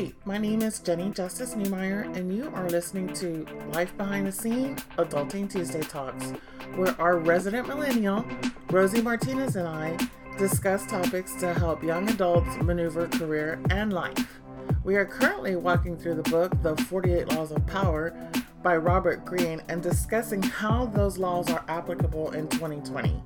Hi, 0.00 0.10
my 0.24 0.38
name 0.38 0.62
is 0.62 0.78
Jenny 0.78 1.10
Justice 1.10 1.54
Newmeyer, 1.54 2.16
and 2.16 2.34
you 2.34 2.50
are 2.54 2.70
listening 2.70 3.12
to 3.12 3.46
Life 3.74 3.94
Behind 3.98 4.26
the 4.26 4.32
Scene 4.32 4.76
Adulting 4.96 5.50
Tuesday 5.50 5.82
Talks, 5.82 6.30
where 6.74 6.98
our 6.98 7.18
resident 7.18 7.68
millennial, 7.68 8.24
Rosie 8.70 9.02
Martinez, 9.02 9.56
and 9.56 9.68
I 9.68 9.98
discuss 10.38 10.86
topics 10.86 11.34
to 11.34 11.52
help 11.52 11.82
young 11.82 12.08
adults 12.08 12.56
maneuver 12.62 13.08
career 13.08 13.60
and 13.68 13.92
life. 13.92 14.40
We 14.84 14.96
are 14.96 15.04
currently 15.04 15.56
walking 15.56 15.98
through 15.98 16.14
the 16.14 16.30
book, 16.30 16.54
The 16.62 16.78
48 16.84 17.28
Laws 17.34 17.50
of 17.52 17.66
Power, 17.66 18.14
by 18.62 18.78
Robert 18.78 19.26
Greene, 19.26 19.60
and 19.68 19.82
discussing 19.82 20.42
how 20.42 20.86
those 20.86 21.18
laws 21.18 21.50
are 21.50 21.64
applicable 21.68 22.30
in 22.30 22.48
2020 22.48 23.22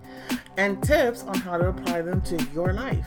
and 0.56 0.82
tips 0.82 1.22
on 1.22 1.36
how 1.36 1.56
to 1.56 1.68
apply 1.68 2.02
them 2.02 2.20
to 2.22 2.42
your 2.52 2.72
life. 2.72 3.06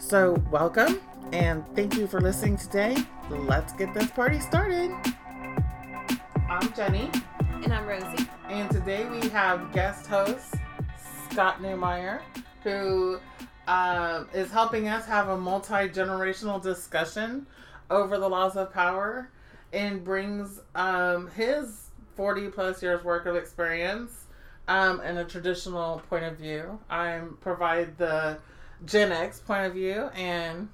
So, 0.00 0.42
welcome 0.50 1.00
and 1.34 1.64
thank 1.74 1.96
you 1.96 2.06
for 2.06 2.20
listening 2.20 2.56
today. 2.56 2.96
Let's 3.28 3.72
get 3.72 3.92
this 3.92 4.08
party 4.08 4.38
started. 4.38 4.92
I'm 6.48 6.72
Jenny. 6.74 7.10
And 7.64 7.74
I'm 7.74 7.86
Rosie. 7.86 8.28
And 8.48 8.70
today 8.70 9.08
we 9.08 9.28
have 9.30 9.72
guest 9.72 10.06
host 10.06 10.54
Scott 11.28 11.60
Newmeyer, 11.60 12.20
who 12.62 13.18
uh, 13.66 14.22
is 14.32 14.52
helping 14.52 14.86
us 14.86 15.06
have 15.06 15.28
a 15.28 15.36
multi 15.36 15.88
generational 15.88 16.62
discussion 16.62 17.46
over 17.90 18.16
the 18.16 18.28
laws 18.28 18.56
of 18.56 18.72
power 18.72 19.28
and 19.72 20.04
brings 20.04 20.60
um, 20.76 21.28
his 21.32 21.90
40 22.14 22.50
plus 22.50 22.80
years 22.80 23.02
work 23.02 23.26
of 23.26 23.34
experience 23.34 24.26
um, 24.68 25.00
and 25.00 25.18
a 25.18 25.24
traditional 25.24 26.00
point 26.08 26.26
of 26.26 26.36
view. 26.36 26.78
I 26.88 27.22
provide 27.40 27.98
the 27.98 28.38
Gen 28.84 29.10
X 29.10 29.40
point 29.40 29.66
of 29.66 29.74
view 29.74 30.10
and 30.14 30.68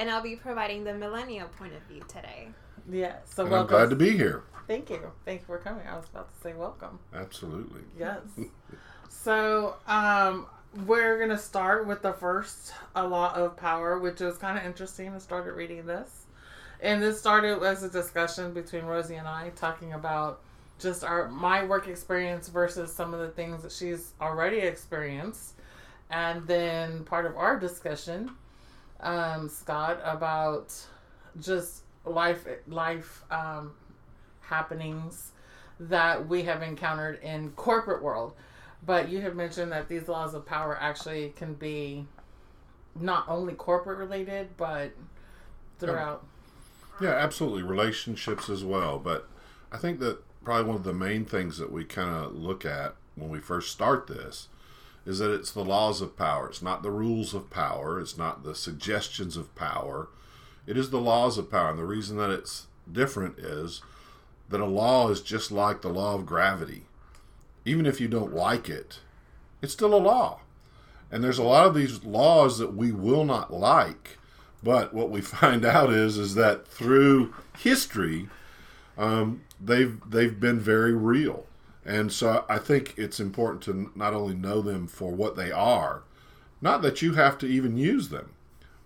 and 0.00 0.10
I'll 0.10 0.22
be 0.22 0.34
providing 0.34 0.82
the 0.82 0.94
millennial 0.94 1.46
point 1.48 1.74
of 1.74 1.82
view 1.82 2.02
today. 2.08 2.48
Yeah, 2.90 3.16
so 3.26 3.44
I'm 3.44 3.66
glad 3.66 3.90
to 3.90 3.96
be 3.96 4.16
here. 4.16 4.42
Thank 4.66 4.88
you. 4.88 5.12
Thank 5.26 5.42
you 5.42 5.46
for 5.46 5.58
coming. 5.58 5.86
I 5.86 5.94
was 5.94 6.06
about 6.08 6.34
to 6.34 6.40
say 6.40 6.54
welcome. 6.54 6.98
Absolutely. 7.14 7.82
Yes. 7.98 8.20
so, 9.10 9.76
um, 9.86 10.46
we're 10.86 11.18
going 11.18 11.30
to 11.30 11.38
start 11.38 11.86
with 11.86 12.00
the 12.00 12.14
first 12.14 12.72
A 12.96 13.06
Law 13.06 13.34
of 13.34 13.56
Power, 13.56 13.98
which 13.98 14.22
is 14.22 14.38
kind 14.38 14.56
of 14.56 14.64
interesting. 14.64 15.12
I 15.12 15.18
started 15.18 15.52
reading 15.52 15.84
this. 15.84 16.24
And 16.80 17.02
this 17.02 17.18
started 17.18 17.62
as 17.62 17.82
a 17.82 17.90
discussion 17.90 18.54
between 18.54 18.84
Rosie 18.84 19.16
and 19.16 19.28
I 19.28 19.50
talking 19.50 19.92
about 19.92 20.40
just 20.78 21.04
our 21.04 21.28
my 21.28 21.62
work 21.66 21.88
experience 21.88 22.48
versus 22.48 22.90
some 22.90 23.12
of 23.12 23.20
the 23.20 23.28
things 23.28 23.62
that 23.64 23.72
she's 23.72 24.14
already 24.18 24.60
experienced. 24.60 25.56
And 26.10 26.46
then 26.46 27.04
part 27.04 27.26
of 27.26 27.36
our 27.36 27.60
discussion 27.60 28.30
um, 29.02 29.48
Scott, 29.48 30.00
about 30.04 30.74
just 31.40 31.82
life 32.04 32.46
life 32.66 33.22
um, 33.30 33.72
happenings 34.40 35.32
that 35.78 36.28
we 36.28 36.42
have 36.42 36.62
encountered 36.62 37.20
in 37.22 37.50
corporate 37.52 38.02
world. 38.02 38.34
But 38.84 39.08
you 39.08 39.20
have 39.20 39.34
mentioned 39.34 39.72
that 39.72 39.88
these 39.88 40.08
laws 40.08 40.34
of 40.34 40.46
power 40.46 40.76
actually 40.80 41.32
can 41.36 41.54
be 41.54 42.06
not 42.98 43.28
only 43.28 43.54
corporate 43.54 43.98
related, 43.98 44.56
but 44.56 44.92
throughout. 45.78 46.26
Yeah, 47.00 47.10
absolutely. 47.10 47.62
Relationships 47.62 48.48
as 48.48 48.64
well. 48.64 48.98
But 48.98 49.28
I 49.72 49.78
think 49.78 50.00
that 50.00 50.18
probably 50.44 50.64
one 50.64 50.76
of 50.76 50.84
the 50.84 50.92
main 50.92 51.24
things 51.24 51.58
that 51.58 51.72
we 51.72 51.84
kind 51.84 52.10
of 52.10 52.34
look 52.34 52.64
at 52.64 52.94
when 53.14 53.30
we 53.30 53.38
first 53.38 53.70
start 53.70 54.06
this 54.06 54.48
is 55.10 55.18
that 55.18 55.34
it's 55.34 55.50
the 55.50 55.64
laws 55.64 56.00
of 56.00 56.16
power. 56.16 56.48
It's 56.48 56.62
not 56.62 56.84
the 56.84 56.90
rules 56.92 57.34
of 57.34 57.50
power. 57.50 57.98
It's 58.00 58.16
not 58.16 58.44
the 58.44 58.54
suggestions 58.54 59.36
of 59.36 59.52
power. 59.56 60.08
It 60.68 60.76
is 60.76 60.90
the 60.90 61.00
laws 61.00 61.36
of 61.36 61.50
power. 61.50 61.70
And 61.70 61.78
the 61.78 61.84
reason 61.84 62.16
that 62.18 62.30
it's 62.30 62.68
different 62.90 63.38
is 63.40 63.82
that 64.48 64.60
a 64.60 64.66
law 64.66 65.10
is 65.10 65.20
just 65.20 65.50
like 65.50 65.82
the 65.82 65.88
law 65.88 66.14
of 66.14 66.26
gravity. 66.26 66.84
Even 67.64 67.86
if 67.86 68.00
you 68.00 68.06
don't 68.06 68.32
like 68.32 68.68
it, 68.68 69.00
it's 69.60 69.72
still 69.72 69.94
a 69.94 69.96
law. 69.96 70.40
And 71.10 71.24
there's 71.24 71.38
a 71.38 71.42
lot 71.42 71.66
of 71.66 71.74
these 71.74 72.04
laws 72.04 72.58
that 72.58 72.76
we 72.76 72.92
will 72.92 73.24
not 73.24 73.52
like. 73.52 74.16
But 74.62 74.94
what 74.94 75.10
we 75.10 75.20
find 75.40 75.64
out 75.64 75.90
is 75.92 76.18
is 76.18 76.36
that 76.36 76.68
through 76.68 77.34
history, 77.58 78.28
um, 78.96 79.42
they've 79.60 79.98
they've 80.08 80.38
been 80.38 80.60
very 80.60 80.94
real. 80.94 81.46
And 81.84 82.12
so 82.12 82.44
I 82.48 82.58
think 82.58 82.94
it's 82.96 83.20
important 83.20 83.62
to 83.62 83.90
not 83.94 84.14
only 84.14 84.34
know 84.34 84.60
them 84.60 84.86
for 84.86 85.12
what 85.12 85.36
they 85.36 85.50
are, 85.50 86.02
not 86.60 86.82
that 86.82 87.00
you 87.00 87.14
have 87.14 87.38
to 87.38 87.46
even 87.46 87.76
use 87.76 88.10
them, 88.10 88.30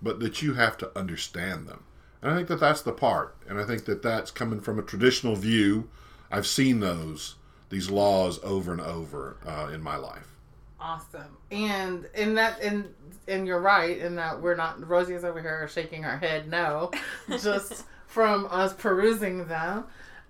but 0.00 0.20
that 0.20 0.42
you 0.42 0.54
have 0.54 0.78
to 0.78 0.96
understand 0.96 1.66
them. 1.66 1.84
And 2.22 2.32
I 2.32 2.36
think 2.36 2.48
that 2.48 2.60
that's 2.60 2.82
the 2.82 2.92
part. 2.92 3.36
And 3.48 3.58
I 3.58 3.64
think 3.64 3.84
that 3.86 4.02
that's 4.02 4.30
coming 4.30 4.60
from 4.60 4.78
a 4.78 4.82
traditional 4.82 5.36
view. 5.36 5.88
I've 6.30 6.46
seen 6.46 6.80
those, 6.80 7.34
these 7.68 7.90
laws 7.90 8.38
over 8.42 8.72
and 8.72 8.80
over 8.80 9.36
uh, 9.44 9.70
in 9.72 9.82
my 9.82 9.96
life. 9.96 10.28
Awesome. 10.80 11.36
And 11.50 12.08
in 12.14 12.34
that, 12.34 12.60
and 12.60 12.94
and 13.26 13.46
you're 13.46 13.60
right 13.60 13.96
in 13.96 14.16
that 14.16 14.40
we're 14.40 14.54
not. 14.54 14.86
Rosie 14.86 15.14
is 15.14 15.24
over 15.24 15.40
here 15.40 15.66
shaking 15.68 16.02
her 16.02 16.18
head 16.18 16.48
no, 16.48 16.90
just 17.28 17.84
from 18.06 18.46
us 18.50 18.72
perusing 18.74 19.46
them. 19.46 19.84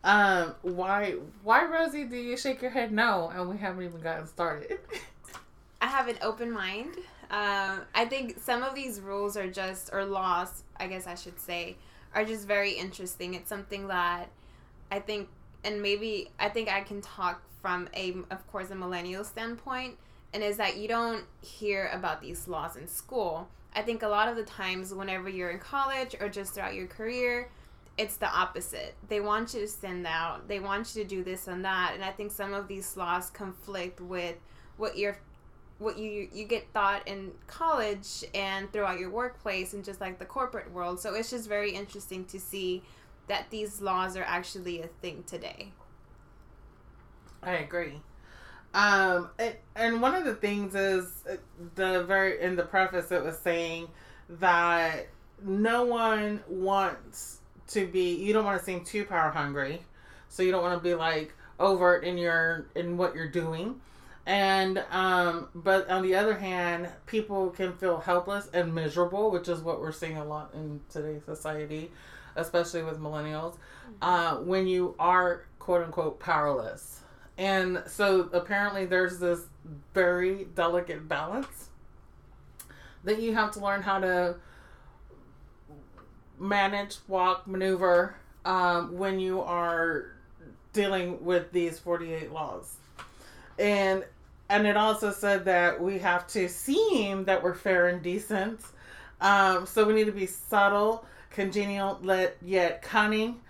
Um, 0.04 0.54
why, 0.60 1.14
why, 1.42 1.64
Rosie, 1.64 2.04
do 2.04 2.16
you 2.16 2.36
shake 2.36 2.60
your 2.60 2.70
head 2.70 2.92
no? 2.92 3.32
And 3.34 3.48
we 3.48 3.56
haven't 3.56 3.84
even 3.84 4.00
gotten 4.02 4.26
started. 4.26 4.78
I 5.80 5.86
have 5.86 6.08
an 6.08 6.18
open 6.20 6.52
mind. 6.52 6.94
Um, 7.30 7.80
I 7.94 8.04
think 8.08 8.38
some 8.38 8.62
of 8.62 8.74
these 8.74 9.00
rules 9.00 9.36
are 9.36 9.50
just, 9.50 9.90
or 9.94 10.04
laws, 10.04 10.62
I 10.76 10.88
guess 10.88 11.06
I 11.06 11.14
should 11.14 11.40
say, 11.40 11.76
are 12.14 12.24
just 12.24 12.46
very 12.46 12.72
interesting. 12.72 13.32
It's 13.32 13.48
something 13.48 13.88
that 13.88 14.28
I 14.92 15.00
think, 15.00 15.28
and 15.64 15.80
maybe 15.80 16.30
I 16.38 16.50
think 16.50 16.70
I 16.70 16.82
can 16.82 17.00
talk 17.00 17.42
from 17.62 17.88
a, 17.96 18.14
of 18.30 18.46
course, 18.52 18.70
a 18.70 18.74
millennial 18.74 19.24
standpoint, 19.24 19.96
and 20.34 20.42
is 20.42 20.58
that 20.58 20.76
you 20.76 20.86
don't 20.86 21.24
hear 21.40 21.90
about 21.94 22.20
these 22.20 22.46
laws 22.46 22.76
in 22.76 22.86
school. 22.86 23.48
I 23.74 23.80
think 23.80 24.02
a 24.02 24.08
lot 24.08 24.28
of 24.28 24.36
the 24.36 24.44
times, 24.44 24.92
whenever 24.92 25.30
you're 25.30 25.50
in 25.50 25.58
college 25.58 26.14
or 26.20 26.28
just 26.28 26.52
throughout 26.52 26.74
your 26.74 26.86
career, 26.86 27.48
it's 27.96 28.16
the 28.16 28.28
opposite. 28.28 28.94
They 29.08 29.20
want 29.20 29.54
you 29.54 29.60
to 29.60 29.68
stand 29.68 30.06
out. 30.06 30.48
They 30.48 30.60
want 30.60 30.94
you 30.94 31.02
to 31.02 31.08
do 31.08 31.22
this 31.22 31.46
and 31.46 31.64
that. 31.64 31.92
And 31.94 32.04
I 32.04 32.10
think 32.10 32.32
some 32.32 32.52
of 32.52 32.66
these 32.66 32.96
laws 32.96 33.30
conflict 33.30 34.00
with 34.00 34.36
what 34.76 34.98
you're 34.98 35.18
what 35.78 35.98
you 35.98 36.28
you 36.32 36.44
get 36.44 36.72
taught 36.72 37.06
in 37.06 37.32
college 37.46 38.24
and 38.32 38.72
throughout 38.72 38.98
your 38.98 39.10
workplace 39.10 39.74
and 39.74 39.84
just 39.84 40.00
like 40.00 40.18
the 40.18 40.24
corporate 40.24 40.72
world. 40.72 41.00
So 41.00 41.14
it's 41.14 41.30
just 41.30 41.48
very 41.48 41.70
interesting 41.70 42.24
to 42.26 42.40
see 42.40 42.82
that 43.28 43.50
these 43.50 43.80
laws 43.80 44.16
are 44.16 44.24
actually 44.24 44.82
a 44.82 44.86
thing 44.86 45.24
today. 45.26 45.72
I 47.42 47.54
agree. 47.54 48.00
Um, 48.72 49.30
it, 49.38 49.62
and 49.76 50.02
one 50.02 50.14
of 50.16 50.24
the 50.24 50.34
things 50.34 50.74
is 50.74 51.22
uh, 51.30 51.36
the 51.76 52.02
very 52.04 52.40
in 52.40 52.56
the 52.56 52.64
preface 52.64 53.12
it 53.12 53.22
was 53.22 53.38
saying 53.38 53.88
that 54.28 55.08
no 55.44 55.84
one 55.84 56.42
wants 56.48 57.40
to 57.68 57.86
be 57.86 58.14
you 58.14 58.32
don't 58.32 58.44
want 58.44 58.58
to 58.58 58.64
seem 58.64 58.84
too 58.84 59.04
power 59.04 59.30
hungry. 59.30 59.82
So 60.28 60.42
you 60.42 60.50
don't 60.50 60.62
want 60.62 60.78
to 60.78 60.82
be 60.82 60.94
like 60.94 61.34
overt 61.58 62.04
in 62.04 62.18
your 62.18 62.66
in 62.74 62.96
what 62.96 63.14
you're 63.14 63.28
doing. 63.28 63.80
And 64.26 64.82
um 64.90 65.48
but 65.54 65.88
on 65.90 66.02
the 66.02 66.14
other 66.14 66.34
hand 66.34 66.88
people 67.06 67.50
can 67.50 67.72
feel 67.74 67.98
helpless 67.98 68.48
and 68.52 68.74
miserable 68.74 69.30
which 69.30 69.48
is 69.48 69.60
what 69.60 69.80
we're 69.80 69.92
seeing 69.92 70.16
a 70.16 70.24
lot 70.24 70.52
in 70.54 70.80
today's 70.90 71.24
society 71.24 71.90
especially 72.36 72.82
with 72.82 72.98
millennials 72.98 73.56
uh 74.00 74.36
when 74.36 74.66
you 74.66 74.94
are 74.98 75.44
quote 75.58 75.82
unquote 75.82 76.20
powerless. 76.20 77.00
And 77.36 77.82
so 77.86 78.28
apparently 78.32 78.86
there's 78.86 79.18
this 79.18 79.40
very 79.92 80.44
delicate 80.54 81.08
balance 81.08 81.68
that 83.04 83.20
you 83.20 83.34
have 83.34 83.50
to 83.52 83.60
learn 83.60 83.82
how 83.82 83.98
to 84.00 84.36
manage, 86.38 86.96
walk, 87.08 87.46
maneuver 87.46 88.16
um, 88.44 88.96
when 88.98 89.18
you 89.18 89.40
are 89.40 90.12
dealing 90.72 91.24
with 91.24 91.52
these 91.52 91.78
48 91.78 92.32
laws. 92.32 92.76
And 93.58 94.04
and 94.50 94.66
it 94.66 94.76
also 94.76 95.10
said 95.10 95.46
that 95.46 95.80
we 95.80 95.98
have 96.00 96.26
to 96.28 96.48
seem 96.48 97.24
that 97.24 97.42
we're 97.42 97.54
fair 97.54 97.88
and 97.88 98.02
decent. 98.02 98.60
Um, 99.20 99.66
so 99.66 99.86
we 99.86 99.94
need 99.94 100.04
to 100.04 100.12
be 100.12 100.26
subtle, 100.26 101.06
congenial, 101.30 101.98
yet 102.44 102.82
cunning, 102.82 103.40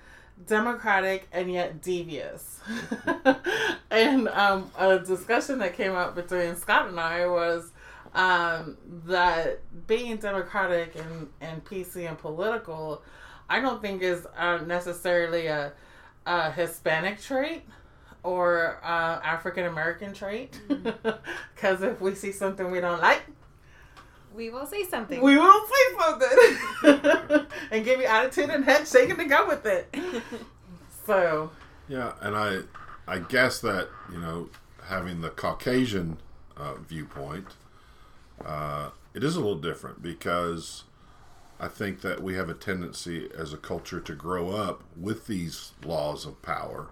democratic, 0.46 1.26
and 1.32 1.52
yet 1.52 1.82
devious. 1.82 2.60
and 3.90 4.28
um, 4.28 4.70
a 4.78 5.00
discussion 5.00 5.58
that 5.58 5.74
came 5.74 5.92
up 5.92 6.14
between 6.14 6.54
Scott 6.54 6.88
and 6.88 7.00
I 7.00 7.26
was 7.26 7.72
um, 8.14 8.76
that 9.06 9.60
being 9.86 10.16
democratic 10.16 10.94
and, 10.96 11.28
and 11.40 11.64
PC 11.64 12.08
and 12.08 12.16
political, 12.16 13.02
I 13.48 13.60
don't 13.60 13.82
think 13.82 14.02
is 14.02 14.26
uh, 14.36 14.58
necessarily 14.58 15.46
a, 15.46 15.72
a, 16.26 16.52
Hispanic 16.52 17.20
trait 17.20 17.62
or 18.22 18.78
uh, 18.84 19.20
African 19.22 19.66
American 19.66 20.14
trait. 20.14 20.60
Because 20.68 21.80
mm-hmm. 21.80 21.84
if 21.84 22.00
we 22.00 22.14
see 22.14 22.32
something 22.32 22.70
we 22.70 22.80
don't 22.80 23.00
like, 23.00 23.22
we 24.34 24.50
will 24.50 24.66
say 24.66 24.84
something. 24.84 25.20
We 25.20 25.36
will 25.36 25.66
say 25.66 25.96
something 26.00 27.46
and 27.70 27.84
give 27.84 28.00
you 28.00 28.06
attitude 28.06 28.50
and 28.50 28.64
head 28.64 28.86
shaking 28.86 29.16
to 29.16 29.24
go 29.24 29.46
with 29.46 29.66
it. 29.66 29.94
So 31.06 31.50
Yeah, 31.86 32.14
and 32.22 32.34
I, 32.34 32.60
I 33.06 33.18
guess 33.18 33.60
that 33.60 33.90
you 34.10 34.18
know, 34.18 34.48
having 34.84 35.20
the 35.20 35.28
Caucasian 35.28 36.16
uh, 36.56 36.76
viewpoint, 36.76 37.46
uh, 38.44 38.90
it 39.12 39.22
is 39.22 39.36
a 39.36 39.40
little 39.40 39.58
different 39.58 40.02
because 40.02 40.84
I 41.60 41.68
think 41.68 42.00
that 42.00 42.22
we 42.22 42.34
have 42.34 42.48
a 42.48 42.54
tendency 42.54 43.28
as 43.36 43.52
a 43.52 43.58
culture 43.58 44.00
to 44.00 44.14
grow 44.14 44.50
up 44.50 44.82
with 44.96 45.26
these 45.26 45.72
laws 45.84 46.26
of 46.26 46.42
power, 46.42 46.88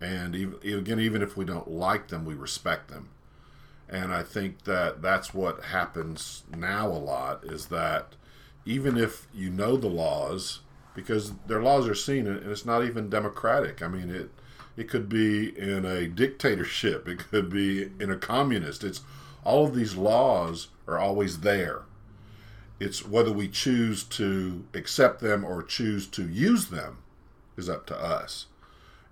and 0.00 0.34
even 0.34 0.58
again, 0.78 1.00
even 1.00 1.22
if 1.22 1.36
we 1.36 1.44
don't 1.44 1.70
like 1.70 2.08
them, 2.08 2.24
we 2.24 2.34
respect 2.34 2.88
them. 2.88 3.10
And 3.88 4.12
I 4.12 4.22
think 4.22 4.64
that 4.64 5.02
that's 5.02 5.34
what 5.34 5.64
happens 5.66 6.42
now 6.56 6.88
a 6.88 6.98
lot 6.98 7.44
is 7.44 7.66
that 7.66 8.14
even 8.64 8.96
if 8.96 9.26
you 9.34 9.50
know 9.50 9.76
the 9.76 9.88
laws, 9.88 10.60
because 10.94 11.32
their 11.46 11.62
laws 11.62 11.86
are 11.86 11.94
seen 11.94 12.26
and 12.26 12.50
it's 12.50 12.64
not 12.64 12.84
even 12.84 13.10
democratic. 13.10 13.82
I 13.82 13.88
mean, 13.88 14.10
it 14.10 14.30
it 14.76 14.88
could 14.88 15.08
be 15.08 15.56
in 15.56 15.84
a 15.84 16.08
dictatorship, 16.08 17.06
it 17.08 17.18
could 17.18 17.50
be 17.50 17.90
in 18.00 18.10
a 18.10 18.16
communist. 18.16 18.82
It's 18.84 19.02
all 19.44 19.66
of 19.66 19.74
these 19.74 19.96
laws 19.96 20.68
are 20.86 20.98
always 20.98 21.40
there. 21.40 21.82
It's 22.80 23.06
whether 23.06 23.32
we 23.32 23.48
choose 23.48 24.02
to 24.04 24.64
accept 24.74 25.20
them 25.20 25.44
or 25.44 25.62
choose 25.62 26.06
to 26.08 26.28
use 26.28 26.66
them 26.66 26.98
is 27.56 27.68
up 27.68 27.86
to 27.86 27.96
us. 27.96 28.46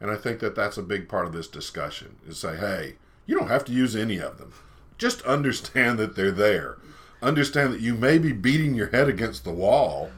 And 0.01 0.11
I 0.11 0.17
think 0.17 0.41
that 0.41 0.57
that's 0.57 0.77
a 0.77 0.83
big 0.83 1.09
part 1.09 1.27
of 1.27 1.33
this 1.33 1.47
discussion 1.47 2.17
is 2.27 2.39
say, 2.39 2.57
hey, 2.57 2.97
you 3.25 3.39
don't 3.39 3.49
have 3.49 3.65
to 3.67 3.73
use 3.73 3.95
any 3.95 4.19
of 4.19 4.39
them. 4.39 4.53
Just 4.99 5.23
understand 5.23 5.99
that 5.99 6.17
they're 6.17 6.33
there. 6.33 6.79
Understand 7.23 7.73
that 7.73 7.81
you 7.81 7.95
may 7.95 8.19
be 8.19 8.33
beating 8.33 8.75
your 8.75 8.89
head 8.89 9.09
against 9.09 9.45
the 9.45 9.53
wall 9.53 10.11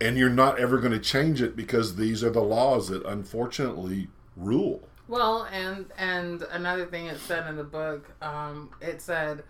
and 0.00 0.16
you're 0.16 0.30
not 0.30 0.58
ever 0.58 0.78
going 0.78 0.92
to 0.92 1.00
change 1.00 1.42
it 1.42 1.56
because 1.56 1.96
these 1.96 2.22
are 2.22 2.30
the 2.30 2.40
laws 2.40 2.88
that 2.88 3.04
unfortunately 3.04 4.08
rule. 4.36 4.88
Well, 5.08 5.48
and 5.50 5.86
and 5.96 6.42
another 6.42 6.84
thing 6.84 7.06
it 7.06 7.18
said 7.20 7.48
in 7.48 7.56
the 7.56 7.64
book, 7.64 8.10
um, 8.20 8.70
it 8.80 9.00
said, 9.00 9.42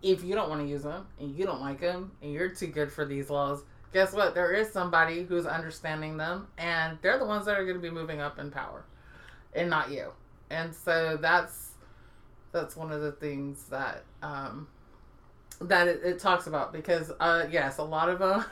if 0.00 0.22
you 0.22 0.36
don't 0.36 0.48
want 0.48 0.62
to 0.62 0.68
use 0.68 0.84
them 0.84 1.06
and 1.18 1.36
you 1.36 1.44
don't 1.44 1.60
like 1.60 1.80
them 1.80 2.12
and 2.22 2.32
you're 2.32 2.50
too 2.50 2.68
good 2.68 2.92
for 2.92 3.04
these 3.04 3.28
laws, 3.28 3.64
guess 3.92 4.12
what? 4.12 4.34
There 4.34 4.52
is 4.52 4.70
somebody 4.70 5.24
who's 5.24 5.44
understanding 5.44 6.16
them, 6.16 6.46
and 6.56 6.98
they're 7.02 7.18
the 7.18 7.26
ones 7.26 7.46
that 7.46 7.58
are 7.58 7.64
going 7.64 7.76
to 7.76 7.82
be 7.82 7.90
moving 7.90 8.20
up 8.20 8.38
in 8.38 8.52
power, 8.52 8.84
and 9.54 9.68
not 9.68 9.90
you. 9.90 10.12
And 10.50 10.72
so 10.72 11.18
that's 11.20 11.72
that's 12.52 12.76
one 12.76 12.92
of 12.92 13.00
the 13.00 13.12
things 13.12 13.64
that 13.64 14.04
um, 14.22 14.68
that 15.60 15.88
it, 15.88 16.00
it 16.04 16.18
talks 16.18 16.46
about 16.46 16.72
because 16.72 17.10
uh, 17.20 17.46
yes, 17.50 17.78
a 17.78 17.82
lot 17.82 18.08
of 18.08 18.18
them, 18.18 18.44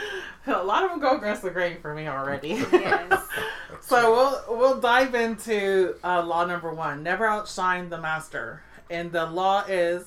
a 0.46 0.62
lot 0.62 0.84
of 0.84 0.90
them 0.90 1.00
go 1.00 1.16
against 1.16 1.42
the 1.42 1.50
grain 1.50 1.80
for 1.80 1.94
me 1.94 2.08
already. 2.08 2.64
Yes. 2.72 3.28
So 3.84 4.12
we'll 4.12 4.58
we'll 4.58 4.80
dive 4.80 5.16
into 5.16 5.96
uh, 6.04 6.24
law 6.24 6.46
number 6.46 6.72
one: 6.72 7.02
never 7.02 7.26
outshine 7.26 7.88
the 7.88 8.00
master. 8.00 8.62
And 8.88 9.10
the 9.10 9.26
law 9.26 9.64
is 9.66 10.04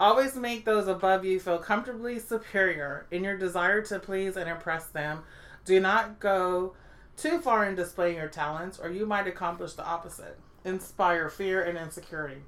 always 0.00 0.34
make 0.34 0.64
those 0.64 0.88
above 0.88 1.24
you 1.24 1.38
feel 1.38 1.58
comfortably 1.58 2.18
superior 2.18 3.06
in 3.12 3.22
your 3.22 3.36
desire 3.36 3.82
to 3.82 4.00
please 4.00 4.36
and 4.36 4.50
impress 4.50 4.86
them. 4.86 5.22
Do 5.64 5.78
not 5.78 6.18
go 6.18 6.74
too 7.16 7.40
far 7.40 7.66
in 7.66 7.76
displaying 7.76 8.16
your 8.16 8.28
talents, 8.28 8.80
or 8.80 8.90
you 8.90 9.06
might 9.06 9.28
accomplish 9.28 9.74
the 9.74 9.86
opposite. 9.86 10.38
Inspire 10.64 11.28
fear 11.30 11.62
and 11.62 11.78
insecurity. 11.78 12.42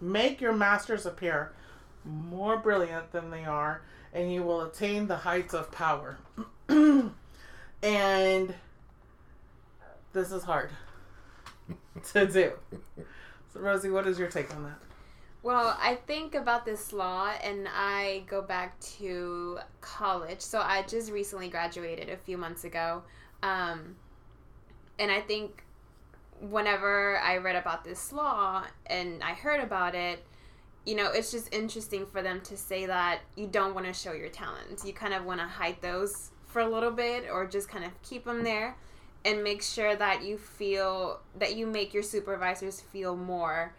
Make 0.00 0.40
your 0.40 0.52
masters 0.52 1.06
appear 1.06 1.52
more 2.04 2.58
brilliant 2.58 3.12
than 3.12 3.30
they 3.30 3.44
are, 3.44 3.82
and 4.12 4.32
you 4.32 4.42
will 4.42 4.62
attain 4.62 5.06
the 5.06 5.16
heights 5.16 5.54
of 5.54 5.70
power. 5.70 6.18
and 6.68 8.54
this 10.12 10.32
is 10.32 10.44
hard 10.44 10.70
to 12.12 12.26
do. 12.26 12.52
So, 13.52 13.60
Rosie, 13.60 13.90
what 13.90 14.06
is 14.06 14.18
your 14.18 14.28
take 14.28 14.54
on 14.54 14.64
that? 14.64 14.78
Well, 15.44 15.76
I 15.78 15.96
think 16.06 16.34
about 16.34 16.64
this 16.64 16.90
law 16.90 17.30
and 17.42 17.68
I 17.70 18.22
go 18.26 18.40
back 18.40 18.80
to 18.98 19.58
college. 19.82 20.40
So 20.40 20.58
I 20.58 20.84
just 20.88 21.12
recently 21.12 21.48
graduated 21.48 22.08
a 22.08 22.16
few 22.16 22.38
months 22.38 22.64
ago. 22.64 23.02
Um, 23.42 23.96
and 24.98 25.10
I 25.10 25.20
think 25.20 25.62
whenever 26.40 27.18
I 27.18 27.36
read 27.36 27.56
about 27.56 27.84
this 27.84 28.10
law 28.10 28.64
and 28.86 29.22
I 29.22 29.34
heard 29.34 29.60
about 29.60 29.94
it, 29.94 30.24
you 30.86 30.94
know, 30.94 31.10
it's 31.10 31.30
just 31.30 31.52
interesting 31.54 32.06
for 32.06 32.22
them 32.22 32.40
to 32.42 32.56
say 32.56 32.86
that 32.86 33.20
you 33.36 33.46
don't 33.46 33.74
want 33.74 33.86
to 33.86 33.92
show 33.92 34.12
your 34.12 34.28
talents. 34.28 34.84
You 34.84 34.92
kind 34.92 35.14
of 35.14 35.24
want 35.24 35.40
to 35.40 35.46
hide 35.46 35.76
those 35.80 36.30
for 36.46 36.60
a 36.60 36.68
little 36.68 36.90
bit 36.90 37.24
or 37.30 37.46
just 37.46 37.68
kind 37.68 37.84
of 37.84 37.90
keep 38.02 38.24
them 38.24 38.44
there 38.44 38.76
and 39.24 39.42
make 39.42 39.62
sure 39.62 39.96
that 39.96 40.22
you 40.22 40.36
feel 40.36 41.20
that 41.38 41.56
you 41.56 41.66
make 41.66 41.94
your 41.94 42.02
supervisors 42.02 42.80
feel 42.80 43.16
more 43.16 43.74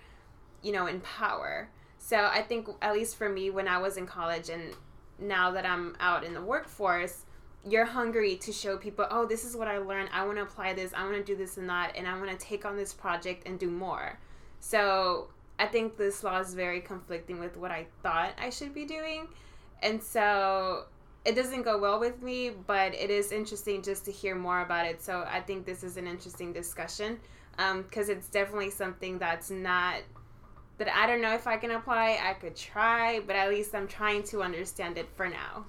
you 0.66 0.72
know, 0.72 0.88
in 0.88 1.00
power. 1.02 1.69
So 2.00 2.18
I 2.18 2.42
think, 2.42 2.68
at 2.81 2.94
least 2.94 3.16
for 3.18 3.30
me, 3.30 3.51
when 3.51 3.68
I 3.68 3.78
was 3.78 3.98
in 3.98 4.08
college 4.08 4.50
and 4.50 4.74
now 5.19 5.51
that 5.51 5.66
I'm 5.66 5.96
out 6.00 6.24
in 6.24 6.34
the 6.34 6.42
workforce, 6.42 7.24
you're 7.63 7.86
hungry 7.86 8.36
to 8.38 8.51
show 8.51 8.75
people, 8.75 9.06
oh, 9.12 9.28
this 9.28 9.46
is 9.46 9.56
what 9.56 9.68
I 9.68 9.78
learned. 9.78 10.10
I 10.12 10.25
want 10.25 10.38
to 10.38 10.44
apply 10.44 10.74
this. 10.74 10.92
I 10.94 11.04
want 11.04 11.16
to 11.18 11.24
do 11.24 11.36
this 11.36 11.58
and 11.58 11.69
that. 11.69 11.94
And 11.96 12.08
I 12.08 12.18
want 12.18 12.31
to 12.31 12.38
take 12.38 12.66
on 12.66 12.75
this 12.78 12.94
project 12.94 13.48
and 13.48 13.60
do 13.60 13.69
more. 13.69 14.19
So 14.60 15.30
I 15.57 15.68
think 15.68 15.98
this 15.98 16.24
law 16.24 16.40
is 16.40 16.54
very 16.54 16.81
conflicting 16.81 17.40
with 17.40 17.57
what 17.57 17.72
I 17.72 17.88
thought 18.04 18.34
I 18.38 18.50
should 18.50 18.74
be 18.74 18.86
doing. 18.86 19.28
And 19.81 20.02
so 20.02 20.86
it 21.25 21.36
doesn't 21.36 21.63
go 21.63 21.78
well 21.78 22.00
with 22.00 22.22
me, 22.22 22.52
but 22.52 22.94
it 22.94 23.10
is 23.10 23.31
interesting 23.31 23.81
just 23.81 24.06
to 24.06 24.12
hear 24.12 24.36
more 24.36 24.62
about 24.62 24.86
it. 24.86 25.02
So 25.02 25.25
I 25.30 25.40
think 25.42 25.66
this 25.66 25.84
is 25.84 25.98
an 25.98 26.07
interesting 26.07 26.54
discussion 26.54 27.19
because 27.57 28.10
um, 28.10 28.16
it's 28.16 28.28
definitely 28.28 28.69
something 28.69 29.18
that's 29.18 29.50
not 29.50 30.02
that 30.78 30.94
I 30.94 31.07
don't 31.07 31.22
know 31.22 31.34
if 31.34 31.48
I 31.48 31.58
can 31.58 31.72
apply. 31.72 32.19
I 32.22 32.34
could 32.34 32.56
try, 32.56 33.22
but 33.22 33.36
at 33.36 33.50
least 33.50 33.74
I'm 33.74 33.88
trying 33.88 34.24
to 34.24 34.44
understand 34.44 34.98
it 34.98 35.08
for 35.16 35.30
now. 35.30 35.66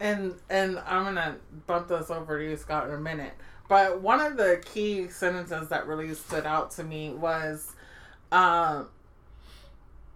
And 0.00 0.34
and 0.48 0.78
I'm 0.86 1.04
gonna 1.04 1.36
bump 1.66 1.88
this 1.88 2.10
over 2.10 2.38
to 2.38 2.44
you, 2.44 2.56
Scott, 2.56 2.88
in 2.88 2.94
a 2.94 3.00
minute. 3.00 3.34
But 3.68 4.00
one 4.00 4.20
of 4.20 4.36
the 4.36 4.62
key 4.64 5.08
sentences 5.08 5.68
that 5.68 5.86
really 5.86 6.12
stood 6.14 6.46
out 6.46 6.70
to 6.72 6.84
me 6.84 7.10
was, 7.10 7.74
um, 8.30 8.88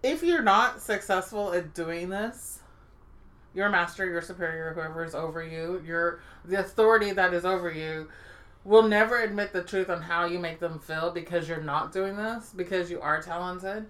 if 0.03 0.23
you're 0.23 0.41
not 0.41 0.81
successful 0.81 1.53
at 1.53 1.73
doing 1.73 2.09
this, 2.09 2.59
your 3.53 3.69
master, 3.69 4.05
your 4.05 4.21
superior, 4.21 4.73
whoever 4.73 5.03
is 5.03 5.15
over 5.15 5.43
you, 5.43 5.81
your 5.85 6.21
the 6.45 6.59
authority 6.59 7.11
that 7.11 7.33
is 7.33 7.45
over 7.45 7.71
you, 7.71 8.07
will 8.63 8.83
never 8.83 9.21
admit 9.21 9.53
the 9.53 9.63
truth 9.63 9.89
on 9.89 10.01
how 10.01 10.25
you 10.25 10.39
make 10.39 10.59
them 10.59 10.79
feel 10.79 11.11
because 11.11 11.47
you're 11.47 11.61
not 11.61 11.91
doing 11.91 12.15
this 12.15 12.53
because 12.55 12.91
you 12.91 13.01
are 13.01 13.21
talented 13.21 13.85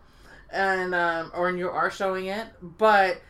and 0.51 0.95
um, 0.95 1.31
or 1.35 1.51
you 1.51 1.69
are 1.69 1.91
showing 1.91 2.27
it, 2.27 2.47
but 2.61 3.21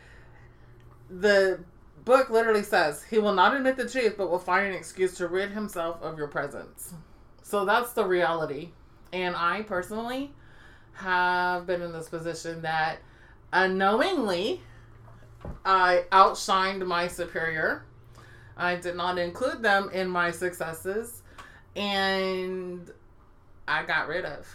the 1.10 1.60
book 2.04 2.30
literally 2.30 2.62
says 2.62 3.02
he 3.02 3.18
will 3.18 3.34
not 3.34 3.54
admit 3.54 3.76
the 3.76 3.88
truth, 3.88 4.14
but 4.16 4.30
will 4.30 4.38
find 4.38 4.68
an 4.68 4.74
excuse 4.74 5.14
to 5.16 5.28
rid 5.28 5.50
himself 5.50 6.00
of 6.02 6.16
your 6.16 6.28
presence. 6.28 6.94
So 7.42 7.64
that's 7.64 7.92
the 7.92 8.04
reality. 8.04 8.70
And 9.12 9.34
I 9.36 9.62
personally 9.62 10.32
have 10.94 11.66
been 11.66 11.82
in 11.82 11.92
this 11.92 12.08
position 12.08 12.62
that 12.62 12.98
unknowingly 13.52 14.60
I 15.64 16.04
outshined 16.12 16.86
my 16.86 17.08
superior. 17.08 17.84
I 18.56 18.76
did 18.76 18.96
not 18.96 19.18
include 19.18 19.62
them 19.62 19.90
in 19.92 20.08
my 20.08 20.30
successes, 20.30 21.22
and 21.74 22.90
I 23.66 23.84
got 23.84 24.08
rid 24.08 24.24
of. 24.26 24.46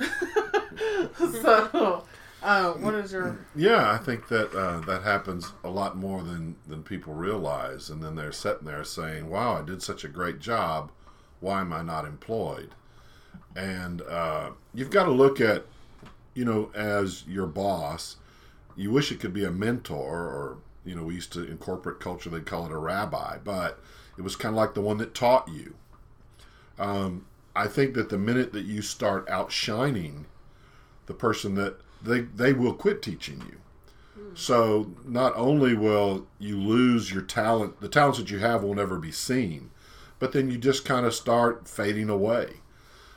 so 1.42 2.04
uh, 2.46 2.74
what 2.74 2.94
is 2.94 3.12
your? 3.12 3.40
Yeah, 3.56 3.92
I 3.92 3.98
think 3.98 4.28
that 4.28 4.54
uh, 4.54 4.82
that 4.82 5.02
happens 5.02 5.54
a 5.64 5.70
lot 5.70 5.98
more 5.98 6.22
than 6.22 6.56
than 6.68 6.84
people 6.84 7.14
realize, 7.14 7.90
and 7.90 8.04
then 8.04 8.16
they're 8.16 8.32
sitting 8.32 8.68
there 8.68 8.84
saying, 8.84 9.30
"Wow, 9.30 9.58
I 9.58 9.64
did 9.64 9.82
such 9.82 10.04
a 10.04 10.08
great 10.08 10.40
job. 10.40 10.92
Why 11.40 11.62
am 11.62 11.74
I 11.74 11.82
not 11.82 12.06
employed?" 12.06 12.76
And 13.56 14.04
uh, 14.04 14.52
you've 14.76 14.92
got 14.92 15.06
to 15.06 15.12
look 15.12 15.42
at, 15.42 15.66
you 16.36 16.46
know, 16.46 16.70
as 16.76 17.26
your 17.28 17.48
boss, 17.48 18.18
you 18.76 18.92
wish 18.92 19.12
it 19.12 19.20
could 19.20 19.34
be 19.34 19.44
a 19.44 19.52
mentor, 19.52 20.04
or 20.04 20.58
you 20.86 20.94
know, 20.94 21.04
we 21.04 21.16
used 21.16 21.34
to 21.34 21.44
in 21.44 21.58
corporate 21.58 22.00
culture 22.00 22.30
they'd 22.30 22.46
call 22.46 22.66
it 22.68 22.72
a 22.72 22.78
rabbi, 22.78 23.38
but 23.44 23.80
it 24.18 24.22
was 24.22 24.36
kind 24.36 24.54
of 24.54 24.58
like 24.58 24.76
the 24.76 24.82
one 24.82 24.98
that 24.98 25.16
taught 25.16 25.50
you. 25.50 25.76
Um, 26.78 27.26
I 27.56 27.68
think 27.68 27.96
that 27.96 28.10
the 28.10 28.18
minute 28.18 28.54
that 28.54 28.66
you 28.66 28.82
start 28.82 29.28
outshining 29.30 30.26
the 31.08 31.14
person 31.14 31.56
that 31.56 31.80
they 32.04 32.22
they 32.22 32.54
will 32.54 32.74
quit 32.74 33.02
teaching 33.02 33.42
you. 33.50 33.58
So 34.34 34.92
not 35.06 35.34
only 35.38 35.76
will 35.76 36.28
you 36.40 36.60
lose 36.60 37.12
your 37.12 37.22
talent, 37.22 37.80
the 37.80 37.88
talents 37.88 38.20
that 38.20 38.30
you 38.30 38.40
have 38.40 38.64
will 38.64 38.76
never 38.76 38.98
be 38.98 39.12
seen, 39.12 39.72
but 40.20 40.34
then 40.34 40.52
you 40.52 40.58
just 40.58 40.84
kind 40.84 41.06
of 41.06 41.14
start 41.14 41.68
fading 41.68 42.10
away. 42.10 42.56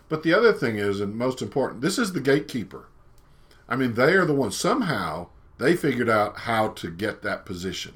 But 0.09 0.23
the 0.23 0.33
other 0.33 0.53
thing 0.53 0.79
is, 0.79 1.01
and 1.01 1.17
most 1.17 1.43
important, 1.43 1.81
this 1.81 1.99
is 1.99 2.13
the 2.13 2.21
gatekeeper. 2.21 2.87
I 3.69 3.77
mean, 3.77 3.95
they 3.95 4.15
are 4.15 4.25
the 4.25 4.35
ones 4.35 4.57
somehow 4.57 5.29
they 5.59 5.77
figured 5.77 6.09
out 6.09 6.39
how 6.41 6.69
to 6.69 6.91
get 6.91 7.23
that 7.23 7.45
position. 7.45 7.95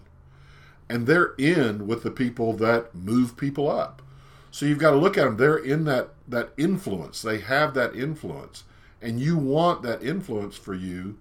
and 0.89 1.07
they're 1.07 1.35
in 1.39 1.87
with 1.87 2.03
the 2.03 2.11
people 2.11 2.53
that 2.55 2.95
move 2.95 3.37
people 3.37 3.71
up. 3.71 4.03
So 4.51 4.67
you've 4.67 4.79
got 4.79 4.91
to 4.91 4.97
look 4.99 5.17
at 5.17 5.25
them. 5.25 5.37
They're 5.37 5.57
in 5.57 5.85
that 5.85 6.11
that 6.29 6.51
influence. 6.59 7.23
They 7.23 7.39
have 7.39 7.75
that 7.75 7.97
influence, 7.97 8.65
and 9.01 9.21
you 9.21 9.37
want 9.39 9.83
that 9.83 10.03
influence 10.03 10.57
for 10.57 10.75
you 10.75 11.19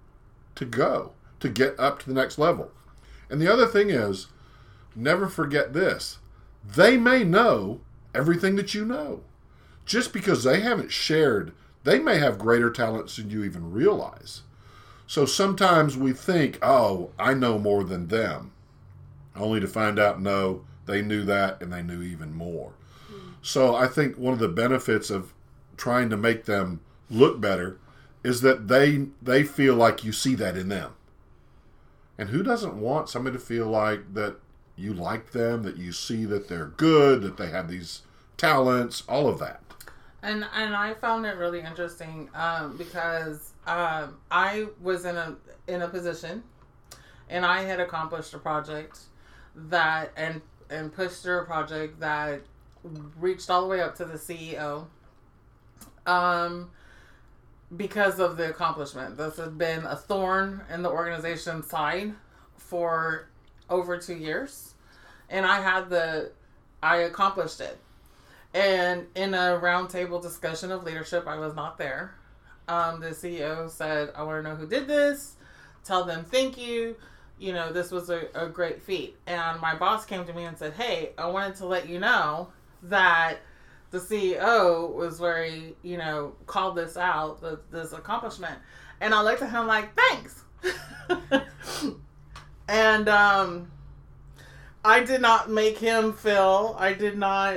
to 0.56 0.64
go 0.64 1.12
to 1.40 1.48
get 1.48 1.78
up 1.80 1.98
to 2.00 2.06
the 2.08 2.14
next 2.14 2.38
level. 2.38 2.70
And 3.30 3.40
the 3.40 3.50
other 3.52 3.66
thing 3.66 3.90
is, 3.90 4.26
never 4.94 5.28
forget 5.28 5.72
this: 5.72 6.18
they 6.64 6.96
may 6.98 7.24
know 7.24 7.80
everything 8.14 8.56
that 8.56 8.74
you 8.74 8.84
know. 8.84 9.22
Just 9.86 10.12
because 10.12 10.44
they 10.44 10.60
haven't 10.60 10.92
shared, 10.92 11.52
they 11.84 11.98
may 11.98 12.18
have 12.18 12.38
greater 12.38 12.70
talents 12.70 13.16
than 13.16 13.30
you 13.30 13.44
even 13.44 13.72
realize. 13.72 14.42
So 15.06 15.26
sometimes 15.26 15.96
we 15.96 16.12
think, 16.12 16.58
"Oh, 16.62 17.10
I 17.18 17.34
know 17.34 17.58
more 17.58 17.84
than 17.84 18.08
them," 18.08 18.52
only 19.36 19.60
to 19.60 19.66
find 19.66 19.98
out 19.98 20.20
no, 20.20 20.64
they 20.86 21.02
knew 21.02 21.24
that 21.24 21.60
and 21.62 21.72
they 21.72 21.82
knew 21.82 22.02
even 22.02 22.32
more. 22.32 22.72
Hmm. 23.08 23.32
So 23.42 23.74
I 23.74 23.86
think 23.86 24.16
one 24.16 24.32
of 24.32 24.38
the 24.38 24.48
benefits 24.48 25.10
of 25.10 25.32
trying 25.76 26.10
to 26.10 26.16
make 26.16 26.44
them 26.44 26.80
look 27.10 27.40
better 27.40 27.78
is 28.24 28.40
that 28.42 28.68
they 28.68 29.08
they 29.20 29.42
feel 29.42 29.74
like 29.74 30.04
you 30.04 30.12
see 30.12 30.34
that 30.36 30.56
in 30.56 30.68
them. 30.68 30.92
And 32.18 32.28
who 32.30 32.42
doesn't 32.42 32.80
want 32.80 33.08
somebody 33.08 33.36
to 33.36 33.42
feel 33.42 33.66
like 33.66 34.14
that 34.14 34.36
you 34.76 34.94
like 34.94 35.32
them, 35.32 35.62
that 35.64 35.76
you 35.76 35.92
see 35.92 36.24
that 36.26 36.48
they're 36.48 36.72
good, 36.76 37.22
that 37.22 37.36
they 37.36 37.50
have 37.50 37.68
these 37.68 38.02
talents, 38.36 39.02
all 39.08 39.28
of 39.28 39.38
that. 39.38 39.60
And 40.22 40.46
and 40.54 40.74
I 40.74 40.94
found 40.94 41.26
it 41.26 41.36
really 41.36 41.60
interesting 41.60 42.30
um, 42.34 42.76
because 42.76 43.52
um, 43.66 44.18
I 44.30 44.66
was 44.80 45.04
in 45.04 45.16
a 45.16 45.36
in 45.66 45.82
a 45.82 45.88
position, 45.88 46.44
and 47.28 47.44
I 47.44 47.62
had 47.62 47.80
accomplished 47.80 48.32
a 48.34 48.38
project 48.38 49.00
that 49.54 50.12
and 50.16 50.40
and 50.70 50.92
pushed 50.92 51.22
through 51.22 51.40
a 51.40 51.44
project 51.44 52.00
that 52.00 52.42
reached 53.18 53.50
all 53.50 53.62
the 53.62 53.68
way 53.68 53.80
up 53.80 53.96
to 53.96 54.04
the 54.04 54.14
CEO. 54.14 54.86
Um, 56.06 56.70
because 57.76 58.20
of 58.20 58.36
the 58.36 58.50
accomplishment, 58.50 59.16
this 59.16 59.38
had 59.38 59.56
been 59.56 59.84
a 59.84 59.96
thorn 59.96 60.62
in 60.72 60.82
the 60.82 60.90
organization's 60.90 61.68
side 61.68 62.12
for 62.56 63.28
over 63.70 63.98
two 63.98 64.16
years, 64.16 64.74
and 65.28 65.46
I 65.46 65.60
had 65.60 65.88
the 65.90 66.32
I 66.82 66.98
accomplished 66.98 67.60
it. 67.60 67.78
And 68.54 69.06
in 69.14 69.34
a 69.34 69.58
roundtable 69.62 70.20
discussion 70.20 70.70
of 70.70 70.84
leadership, 70.84 71.26
I 71.26 71.36
was 71.38 71.54
not 71.54 71.78
there. 71.78 72.14
Um, 72.68 73.00
the 73.00 73.08
CEO 73.08 73.70
said, 73.70 74.10
I 74.14 74.22
want 74.22 74.44
to 74.44 74.50
know 74.50 74.56
who 74.56 74.66
did 74.66 74.86
this. 74.86 75.36
Tell 75.84 76.04
them 76.04 76.24
thank 76.24 76.58
you. 76.58 76.96
You 77.38 77.52
know, 77.52 77.72
this 77.72 77.90
was 77.90 78.10
a, 78.10 78.28
a 78.34 78.48
great 78.48 78.82
feat. 78.82 79.16
And 79.26 79.60
my 79.60 79.74
boss 79.74 80.04
came 80.04 80.24
to 80.26 80.32
me 80.32 80.44
and 80.44 80.56
said, 80.56 80.74
Hey, 80.74 81.10
I 81.18 81.26
wanted 81.26 81.56
to 81.56 81.66
let 81.66 81.88
you 81.88 81.98
know 81.98 82.48
that 82.84 83.38
the 83.90 83.98
CEO 83.98 84.92
was 84.92 85.18
very, 85.18 85.74
you 85.82 85.96
know, 85.96 86.34
called 86.46 86.76
this 86.76 86.96
out, 86.96 87.40
the, 87.40 87.60
this 87.70 87.92
accomplishment. 87.92 88.58
And 89.00 89.14
I 89.14 89.22
looked 89.22 89.42
at 89.42 89.50
him 89.50 89.66
like, 89.66 89.90
Thanks. 89.96 90.44
and 92.68 93.08
um, 93.08 93.70
I 94.84 95.00
did 95.00 95.20
not 95.20 95.50
make 95.50 95.78
him 95.78 96.12
feel, 96.12 96.76
I 96.78 96.92
did 96.92 97.18
not 97.18 97.56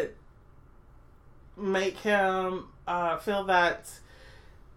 make 1.57 1.97
him 1.97 2.67
uh, 2.87 3.17
feel 3.17 3.45
that 3.45 3.89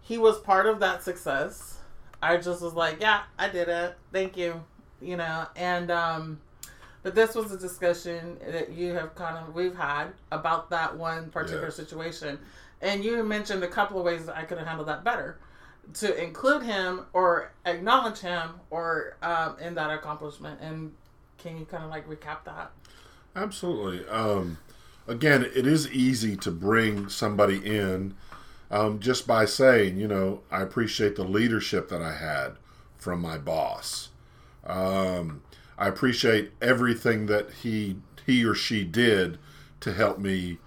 he 0.00 0.18
was 0.18 0.38
part 0.38 0.66
of 0.66 0.80
that 0.80 1.02
success. 1.02 1.78
I 2.22 2.36
just 2.38 2.62
was 2.62 2.74
like, 2.74 3.00
yeah, 3.00 3.22
I 3.38 3.48
did 3.48 3.68
it. 3.68 3.96
Thank 4.12 4.36
you. 4.36 4.62
You 5.00 5.16
know, 5.16 5.46
and 5.54 5.90
um 5.90 6.40
but 7.02 7.14
this 7.14 7.34
was 7.34 7.52
a 7.52 7.58
discussion 7.58 8.38
that 8.44 8.72
you 8.72 8.92
have 8.94 9.14
kind 9.14 9.36
of 9.36 9.54
we've 9.54 9.76
had 9.76 10.08
about 10.32 10.70
that 10.70 10.96
one 10.96 11.30
particular 11.30 11.70
situation. 11.70 12.38
And 12.80 13.04
you 13.04 13.22
mentioned 13.22 13.62
a 13.62 13.68
couple 13.68 13.98
of 13.98 14.04
ways 14.04 14.26
that 14.26 14.36
I 14.36 14.42
could 14.42 14.58
have 14.58 14.66
handled 14.66 14.88
that 14.88 15.04
better. 15.04 15.38
To 15.94 16.22
include 16.22 16.64
him 16.64 17.06
or 17.12 17.52
acknowledge 17.64 18.18
him 18.18 18.60
or 18.70 19.16
um, 19.22 19.56
in 19.60 19.74
that 19.76 19.90
accomplishment. 19.90 20.60
And 20.60 20.92
can 21.38 21.56
you 21.56 21.64
kind 21.64 21.84
of 21.84 21.90
like 21.90 22.08
recap 22.08 22.44
that? 22.44 22.72
Absolutely. 23.36 24.06
Um, 24.08 24.58
again, 25.08 25.44
it 25.54 25.66
is 25.66 25.90
easy 25.90 26.36
to 26.36 26.50
bring 26.50 27.08
somebody 27.08 27.64
in 27.64 28.14
um, 28.70 29.00
just 29.00 29.26
by 29.26 29.46
saying, 29.46 29.96
you 29.96 30.06
know, 30.06 30.42
I 30.50 30.62
appreciate 30.62 31.16
the 31.16 31.24
leadership 31.24 31.88
that 31.88 32.02
I 32.02 32.12
had 32.12 32.52
from 32.98 33.20
my 33.20 33.38
boss. 33.38 34.10
Um, 34.64 35.42
I 35.78 35.88
appreciate 35.88 36.52
everything 36.60 37.26
that 37.26 37.50
he 37.62 37.96
he 38.26 38.44
or 38.44 38.54
she 38.54 38.84
did 38.84 39.38
to 39.80 39.94
help 39.94 40.18
me 40.18 40.58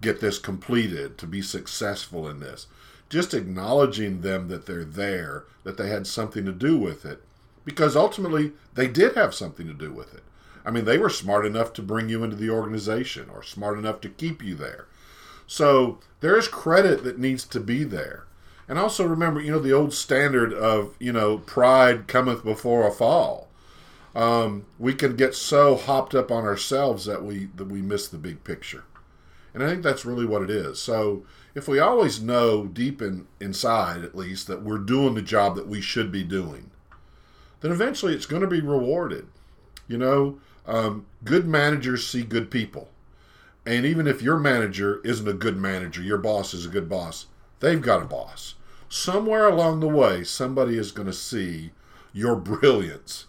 get 0.00 0.20
this 0.20 0.38
completed, 0.38 1.16
to 1.18 1.26
be 1.26 1.40
successful 1.40 2.28
in 2.28 2.40
this. 2.40 2.66
Just 3.08 3.32
acknowledging 3.32 4.22
them 4.22 4.48
that 4.48 4.66
they're 4.66 4.84
there, 4.84 5.44
that 5.62 5.76
they 5.76 5.88
had 5.88 6.06
something 6.06 6.44
to 6.44 6.52
do 6.52 6.76
with 6.76 7.04
it, 7.04 7.22
because 7.64 7.94
ultimately 7.94 8.52
they 8.74 8.88
did 8.88 9.14
have 9.14 9.34
something 9.34 9.66
to 9.68 9.72
do 9.72 9.92
with 9.92 10.12
it. 10.14 10.24
I 10.66 10.72
mean, 10.72 10.84
they 10.84 10.98
were 10.98 11.08
smart 11.08 11.46
enough 11.46 11.72
to 11.74 11.82
bring 11.82 12.08
you 12.08 12.24
into 12.24 12.34
the 12.34 12.50
organization 12.50 13.30
or 13.32 13.44
smart 13.44 13.78
enough 13.78 14.00
to 14.00 14.08
keep 14.08 14.42
you 14.42 14.56
there. 14.56 14.86
So 15.46 16.00
there 16.20 16.36
is 16.36 16.48
credit 16.48 17.04
that 17.04 17.20
needs 17.20 17.44
to 17.44 17.60
be 17.60 17.84
there. 17.84 18.24
And 18.68 18.76
also 18.76 19.06
remember, 19.06 19.40
you 19.40 19.52
know, 19.52 19.60
the 19.60 19.72
old 19.72 19.94
standard 19.94 20.52
of, 20.52 20.96
you 20.98 21.12
know, 21.12 21.38
pride 21.38 22.08
cometh 22.08 22.42
before 22.42 22.84
a 22.84 22.90
fall. 22.90 23.46
Um, 24.16 24.66
we 24.78 24.92
can 24.92 25.14
get 25.14 25.36
so 25.36 25.76
hopped 25.76 26.16
up 26.16 26.32
on 26.32 26.44
ourselves 26.44 27.04
that 27.04 27.22
we 27.22 27.48
that 27.56 27.68
we 27.68 27.80
miss 27.80 28.08
the 28.08 28.18
big 28.18 28.42
picture. 28.42 28.82
And 29.54 29.62
I 29.62 29.68
think 29.68 29.82
that's 29.82 30.04
really 30.04 30.26
what 30.26 30.42
it 30.42 30.50
is. 30.50 30.82
So 30.82 31.24
if 31.54 31.68
we 31.68 31.78
always 31.78 32.20
know 32.20 32.66
deep 32.66 33.00
in 33.00 33.28
inside 33.40 34.02
at 34.02 34.16
least 34.16 34.48
that 34.48 34.62
we're 34.62 34.78
doing 34.78 35.14
the 35.14 35.22
job 35.22 35.54
that 35.56 35.68
we 35.68 35.80
should 35.80 36.10
be 36.10 36.24
doing, 36.24 36.70
then 37.60 37.70
eventually 37.70 38.14
it's 38.14 38.26
going 38.26 38.42
to 38.42 38.48
be 38.48 38.60
rewarded. 38.60 39.28
You 39.86 39.98
know, 39.98 40.40
um, 40.66 41.06
good 41.24 41.46
managers 41.46 42.06
see 42.06 42.22
good 42.22 42.50
people. 42.50 42.88
And 43.64 43.84
even 43.84 44.06
if 44.06 44.22
your 44.22 44.38
manager 44.38 45.00
isn't 45.04 45.26
a 45.26 45.32
good 45.32 45.56
manager, 45.56 46.00
your 46.00 46.18
boss 46.18 46.54
is 46.54 46.66
a 46.66 46.70
good 46.70 46.88
boss, 46.88 47.26
they've 47.60 47.80
got 47.80 48.02
a 48.02 48.06
boss. 48.06 48.54
Somewhere 48.88 49.48
along 49.48 49.80
the 49.80 49.88
way, 49.88 50.22
somebody 50.22 50.78
is 50.78 50.92
going 50.92 51.06
to 51.06 51.12
see 51.12 51.72
your 52.12 52.36
brilliance. 52.36 53.26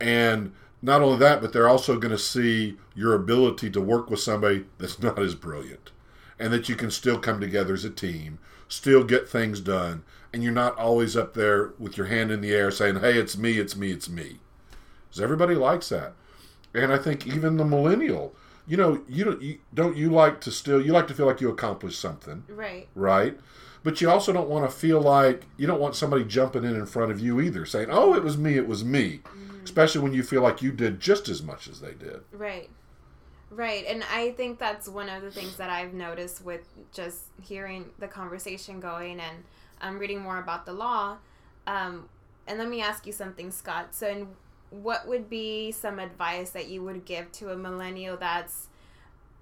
And 0.00 0.52
not 0.82 1.00
only 1.00 1.18
that, 1.18 1.40
but 1.40 1.52
they're 1.52 1.68
also 1.68 1.98
going 1.98 2.12
to 2.12 2.18
see 2.18 2.76
your 2.94 3.14
ability 3.14 3.70
to 3.70 3.80
work 3.80 4.10
with 4.10 4.20
somebody 4.20 4.66
that's 4.78 5.00
not 5.00 5.18
as 5.18 5.34
brilliant. 5.34 5.92
And 6.38 6.52
that 6.52 6.68
you 6.68 6.74
can 6.74 6.90
still 6.90 7.18
come 7.18 7.40
together 7.40 7.72
as 7.72 7.84
a 7.84 7.90
team, 7.90 8.38
still 8.68 9.04
get 9.04 9.28
things 9.28 9.60
done, 9.60 10.02
and 10.32 10.42
you're 10.42 10.52
not 10.52 10.76
always 10.76 11.16
up 11.16 11.34
there 11.34 11.72
with 11.78 11.96
your 11.96 12.06
hand 12.06 12.30
in 12.30 12.40
the 12.40 12.52
air 12.52 12.70
saying, 12.70 12.96
hey, 12.96 13.18
it's 13.18 13.36
me, 13.36 13.58
it's 13.58 13.76
me, 13.76 13.92
it's 13.92 14.08
me. 14.08 14.40
Because 15.08 15.22
everybody 15.22 15.54
likes 15.54 15.88
that. 15.90 16.14
And 16.74 16.92
I 16.92 16.98
think 16.98 17.26
even 17.26 17.56
the 17.56 17.64
millennial, 17.64 18.34
you 18.66 18.76
know, 18.76 19.02
you 19.08 19.24
don't 19.24 19.42
you, 19.42 19.58
don't 19.74 19.96
you 19.96 20.10
like 20.10 20.40
to 20.42 20.50
still 20.50 20.80
you 20.80 20.92
like 20.92 21.06
to 21.08 21.14
feel 21.14 21.26
like 21.26 21.40
you 21.40 21.50
accomplished 21.50 22.00
something, 22.00 22.44
Right. 22.48 22.88
right? 22.94 23.38
But 23.84 24.00
you 24.00 24.08
also 24.08 24.32
don't 24.32 24.48
want 24.48 24.70
to 24.70 24.76
feel 24.76 25.00
like 25.00 25.42
you 25.56 25.66
don't 25.66 25.80
want 25.80 25.96
somebody 25.96 26.24
jumping 26.24 26.62
in 26.64 26.74
in 26.76 26.86
front 26.86 27.10
of 27.10 27.18
you 27.18 27.40
either, 27.40 27.66
saying, 27.66 27.88
"Oh, 27.90 28.14
it 28.14 28.22
was 28.22 28.38
me, 28.38 28.56
it 28.56 28.66
was 28.68 28.84
me." 28.84 29.20
Especially 29.64 30.00
when 30.00 30.12
you 30.12 30.22
feel 30.22 30.42
like 30.42 30.62
you 30.62 30.72
did 30.72 30.98
just 31.00 31.28
as 31.28 31.42
much 31.42 31.68
as 31.68 31.80
they 31.80 31.92
did. 31.92 32.20
Right. 32.32 32.68
Right. 33.50 33.84
And 33.86 34.02
I 34.12 34.30
think 34.32 34.58
that's 34.58 34.88
one 34.88 35.08
of 35.08 35.22
the 35.22 35.30
things 35.30 35.56
that 35.56 35.68
I've 35.68 35.92
noticed 35.92 36.44
with 36.44 36.66
just 36.92 37.24
hearing 37.40 37.90
the 37.98 38.08
conversation 38.08 38.80
going 38.80 39.20
and 39.20 39.44
um, 39.80 39.98
reading 39.98 40.20
more 40.20 40.38
about 40.38 40.64
the 40.64 40.72
law. 40.72 41.18
Um, 41.66 42.08
and 42.46 42.58
let 42.58 42.68
me 42.68 42.80
ask 42.80 43.06
you 43.06 43.12
something, 43.12 43.50
Scott. 43.50 43.94
So, 43.94 44.08
in, 44.08 44.28
what 44.72 45.06
would 45.06 45.28
be 45.28 45.70
some 45.70 45.98
advice 45.98 46.50
that 46.50 46.68
you 46.68 46.82
would 46.82 47.04
give 47.04 47.30
to 47.32 47.52
a 47.52 47.56
millennial 47.56 48.16
that's 48.16 48.68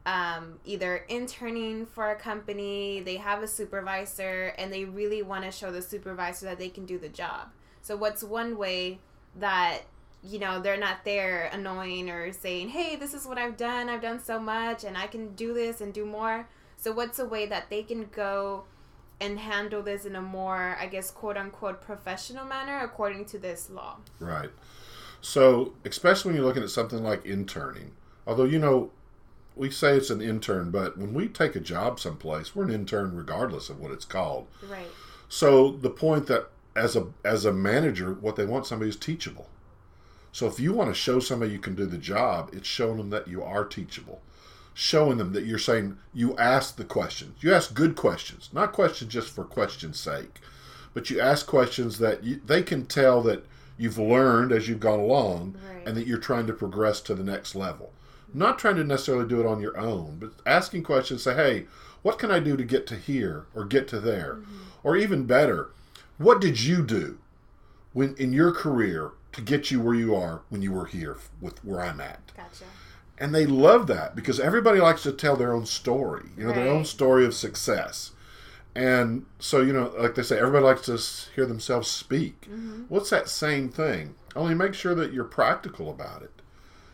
um, 0.06 0.58
either 0.64 1.04
interning 1.08 1.86
for 1.86 2.10
a 2.10 2.16
company, 2.16 3.00
they 3.00 3.16
have 3.16 3.42
a 3.42 3.46
supervisor, 3.46 4.54
and 4.58 4.72
they 4.72 4.84
really 4.84 5.22
want 5.22 5.44
to 5.44 5.52
show 5.52 5.70
the 5.70 5.82
supervisor 5.82 6.46
that 6.46 6.58
they 6.58 6.68
can 6.68 6.84
do 6.86 6.98
the 6.98 7.08
job? 7.08 7.48
So, 7.82 7.96
what's 7.96 8.22
one 8.22 8.56
way 8.56 8.98
that 9.36 9.82
you 10.22 10.38
know 10.38 10.60
they're 10.60 10.76
not 10.76 11.04
there 11.04 11.48
annoying 11.52 12.10
or 12.10 12.30
saying 12.32 12.68
hey 12.68 12.94
this 12.94 13.14
is 13.14 13.24
what 13.24 13.38
i've 13.38 13.56
done 13.56 13.88
i've 13.88 14.02
done 14.02 14.22
so 14.22 14.38
much 14.38 14.84
and 14.84 14.98
i 14.98 15.06
can 15.06 15.34
do 15.34 15.54
this 15.54 15.80
and 15.80 15.94
do 15.94 16.04
more 16.04 16.46
so 16.76 16.92
what's 16.92 17.18
a 17.18 17.24
way 17.24 17.46
that 17.46 17.70
they 17.70 17.82
can 17.82 18.04
go 18.12 18.64
and 19.18 19.38
handle 19.38 19.82
this 19.82 20.04
in 20.04 20.16
a 20.16 20.20
more 20.20 20.76
i 20.78 20.86
guess 20.86 21.10
quote 21.10 21.38
unquote 21.38 21.80
professional 21.80 22.44
manner 22.44 22.80
according 22.80 23.24
to 23.24 23.38
this 23.38 23.70
law 23.70 23.96
Right. 24.18 24.50
So, 25.20 25.74
especially 25.84 26.30
when 26.30 26.36
you're 26.36 26.46
looking 26.46 26.62
at 26.62 26.70
something 26.70 27.02
like 27.02 27.24
interning, 27.26 27.92
although 28.26 28.44
you 28.44 28.58
know, 28.58 28.90
we 29.56 29.70
say 29.70 29.96
it's 29.96 30.10
an 30.10 30.22
intern, 30.22 30.70
but 30.70 30.96
when 30.96 31.12
we 31.12 31.28
take 31.28 31.54
a 31.54 31.60
job 31.60 32.00
someplace, 32.00 32.54
we're 32.54 32.64
an 32.64 32.70
intern 32.70 33.14
regardless 33.14 33.68
of 33.68 33.78
what 33.78 33.90
it's 33.90 34.04
called. 34.04 34.46
right 34.68 34.86
So 35.28 35.72
the 35.72 35.90
point 35.90 36.26
that 36.26 36.48
as 36.74 36.96
a 36.96 37.08
as 37.24 37.44
a 37.44 37.52
manager, 37.52 38.14
what 38.14 38.36
they 38.36 38.44
want 38.44 38.66
somebody 38.66 38.88
is 38.88 38.96
teachable. 38.96 39.48
So 40.32 40.46
if 40.46 40.60
you 40.60 40.72
want 40.72 40.90
to 40.90 40.94
show 40.94 41.18
somebody 41.18 41.52
you 41.52 41.58
can 41.58 41.74
do 41.74 41.86
the 41.86 41.98
job, 41.98 42.50
it's 42.52 42.68
showing 42.68 42.98
them 42.98 43.10
that 43.10 43.28
you 43.28 43.42
are 43.42 43.64
teachable. 43.64 44.22
Showing 44.72 45.18
them 45.18 45.32
that 45.32 45.44
you're 45.44 45.58
saying 45.58 45.98
you 46.14 46.36
ask 46.36 46.76
the 46.76 46.84
questions. 46.84 47.42
You 47.42 47.52
ask 47.52 47.74
good 47.74 47.96
questions, 47.96 48.48
not 48.52 48.72
questions 48.72 49.12
just 49.12 49.28
for 49.28 49.44
question's 49.44 49.98
sake, 49.98 50.40
but 50.94 51.10
you 51.10 51.20
ask 51.20 51.46
questions 51.46 51.98
that 51.98 52.22
you, 52.22 52.40
they 52.46 52.62
can 52.62 52.86
tell 52.86 53.20
that 53.22 53.44
you've 53.80 53.98
learned 53.98 54.52
as 54.52 54.68
you've 54.68 54.80
gone 54.80 55.00
along 55.00 55.56
Right. 55.74 55.86
and 55.86 55.96
that 55.96 56.06
you're 56.06 56.18
trying 56.18 56.46
to 56.46 56.52
progress 56.52 57.00
to 57.02 57.14
the 57.14 57.24
next 57.24 57.54
level. 57.54 57.92
Not 58.32 58.58
trying 58.58 58.76
to 58.76 58.84
necessarily 58.84 59.26
do 59.28 59.40
it 59.40 59.46
on 59.46 59.60
your 59.60 59.76
own, 59.78 60.18
but 60.20 60.32
asking 60.46 60.82
questions 60.84 61.22
say, 61.22 61.34
hey, 61.34 61.66
what 62.02 62.18
can 62.18 62.30
I 62.30 62.38
do 62.38 62.56
to 62.56 62.64
get 62.64 62.86
to 62.88 62.96
here 62.96 63.46
or 63.54 63.64
get 63.64 63.88
to 63.88 64.00
there? 64.00 64.34
Mm-hmm. 64.40 64.56
Or 64.84 64.96
even 64.96 65.24
better, 65.24 65.70
what 66.18 66.40
did 66.40 66.60
you 66.60 66.82
do 66.84 67.18
when 67.92 68.14
in 68.16 68.32
your 68.32 68.52
career 68.52 69.12
to 69.32 69.40
get 69.40 69.70
you 69.70 69.80
where 69.80 69.94
you 69.94 70.14
are 70.14 70.42
when 70.48 70.62
you 70.62 70.72
were 70.72 70.86
here 70.86 71.16
with 71.40 71.62
where 71.64 71.80
I'm 71.80 72.00
at? 72.00 72.32
Gotcha. 72.36 72.64
And 73.18 73.34
they 73.34 73.44
love 73.46 73.86
that 73.88 74.16
because 74.16 74.40
everybody 74.40 74.80
likes 74.80 75.02
to 75.02 75.12
tell 75.12 75.36
their 75.36 75.52
own 75.52 75.66
story, 75.66 76.30
you 76.38 76.46
know, 76.46 76.52
their 76.54 76.68
own 76.68 76.84
story 76.86 77.26
of 77.26 77.34
success. 77.34 78.12
And 78.74 79.26
so, 79.38 79.60
you 79.60 79.72
know, 79.72 79.92
like 79.98 80.14
they 80.14 80.22
say, 80.22 80.38
everybody 80.38 80.64
likes 80.64 80.82
to 80.82 81.32
hear 81.34 81.44
themselves 81.46 81.88
speak. 81.88 82.48
What's 82.88 83.10
that 83.10 83.28
same 83.28 83.68
thing? 83.68 84.14
Only 84.36 84.54
make 84.54 84.74
sure 84.74 84.94
that 84.94 85.12
you're 85.12 85.24
practical 85.24 85.90
about 85.90 86.22
it, 86.22 86.30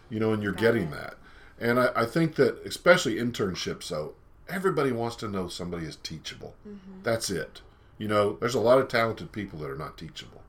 you 0.09 0.18
know, 0.18 0.33
and 0.33 0.42
you're 0.42 0.52
Got 0.52 0.61
getting 0.61 0.85
it. 0.85 0.90
that. 0.92 1.14
And 1.61 1.78
I, 1.78 1.90
I 1.95 2.06
think 2.06 2.37
that, 2.37 2.64
especially 2.64 3.16
internships, 3.16 3.85
so 3.85 4.14
everybody 4.49 4.92
wants 4.92 5.16
to 5.16 5.28
know 5.28 5.49
somebody 5.49 5.87
is 5.87 5.97
teachable. 5.97 6.54
That's 7.02 7.28
it. 7.30 7.61
You 7.99 8.09
know, 8.09 8.37
there's 8.40 8.54
a 8.54 8.61
lot 8.61 8.78
of 8.78 8.88
talented 8.88 9.33
people 9.33 9.59
that 9.61 9.71
are 9.71 9.76
not 9.76 9.99
teachable. 9.99 10.42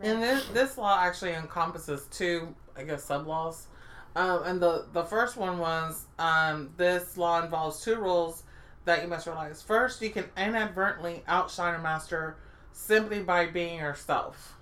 And 0.00 0.22
this, 0.22 0.44
this 0.48 0.78
law 0.78 1.00
actually 1.00 1.32
encompasses 1.32 2.06
two, 2.10 2.54
I 2.76 2.82
guess, 2.84 3.04
sub 3.04 3.26
laws. 3.26 3.66
Um, 4.14 4.42
and 4.44 4.62
the, 4.62 4.86
the 4.92 5.04
first 5.04 5.36
one 5.36 5.58
was 5.58 6.06
um, 6.18 6.70
this 6.76 7.16
law 7.16 7.42
involves 7.42 7.82
two 7.82 7.96
rules 7.96 8.42
that 8.86 9.02
you 9.02 9.08
must 9.08 9.26
realize. 9.26 9.60
First, 9.60 10.00
you 10.00 10.10
can 10.10 10.24
inadvertently 10.36 11.22
outshine 11.28 11.74
a 11.74 11.82
master 11.82 12.36
simply 12.72 13.22
by 13.22 13.46
being 13.46 13.78
yourself. 13.78 14.54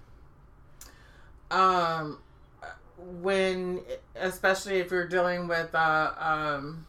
Um, 1.50 2.19
when, 2.97 3.81
especially 4.16 4.78
if 4.78 4.90
you're 4.90 5.07
dealing 5.07 5.47
with 5.47 5.73
a 5.75 6.14
um, 6.19 6.87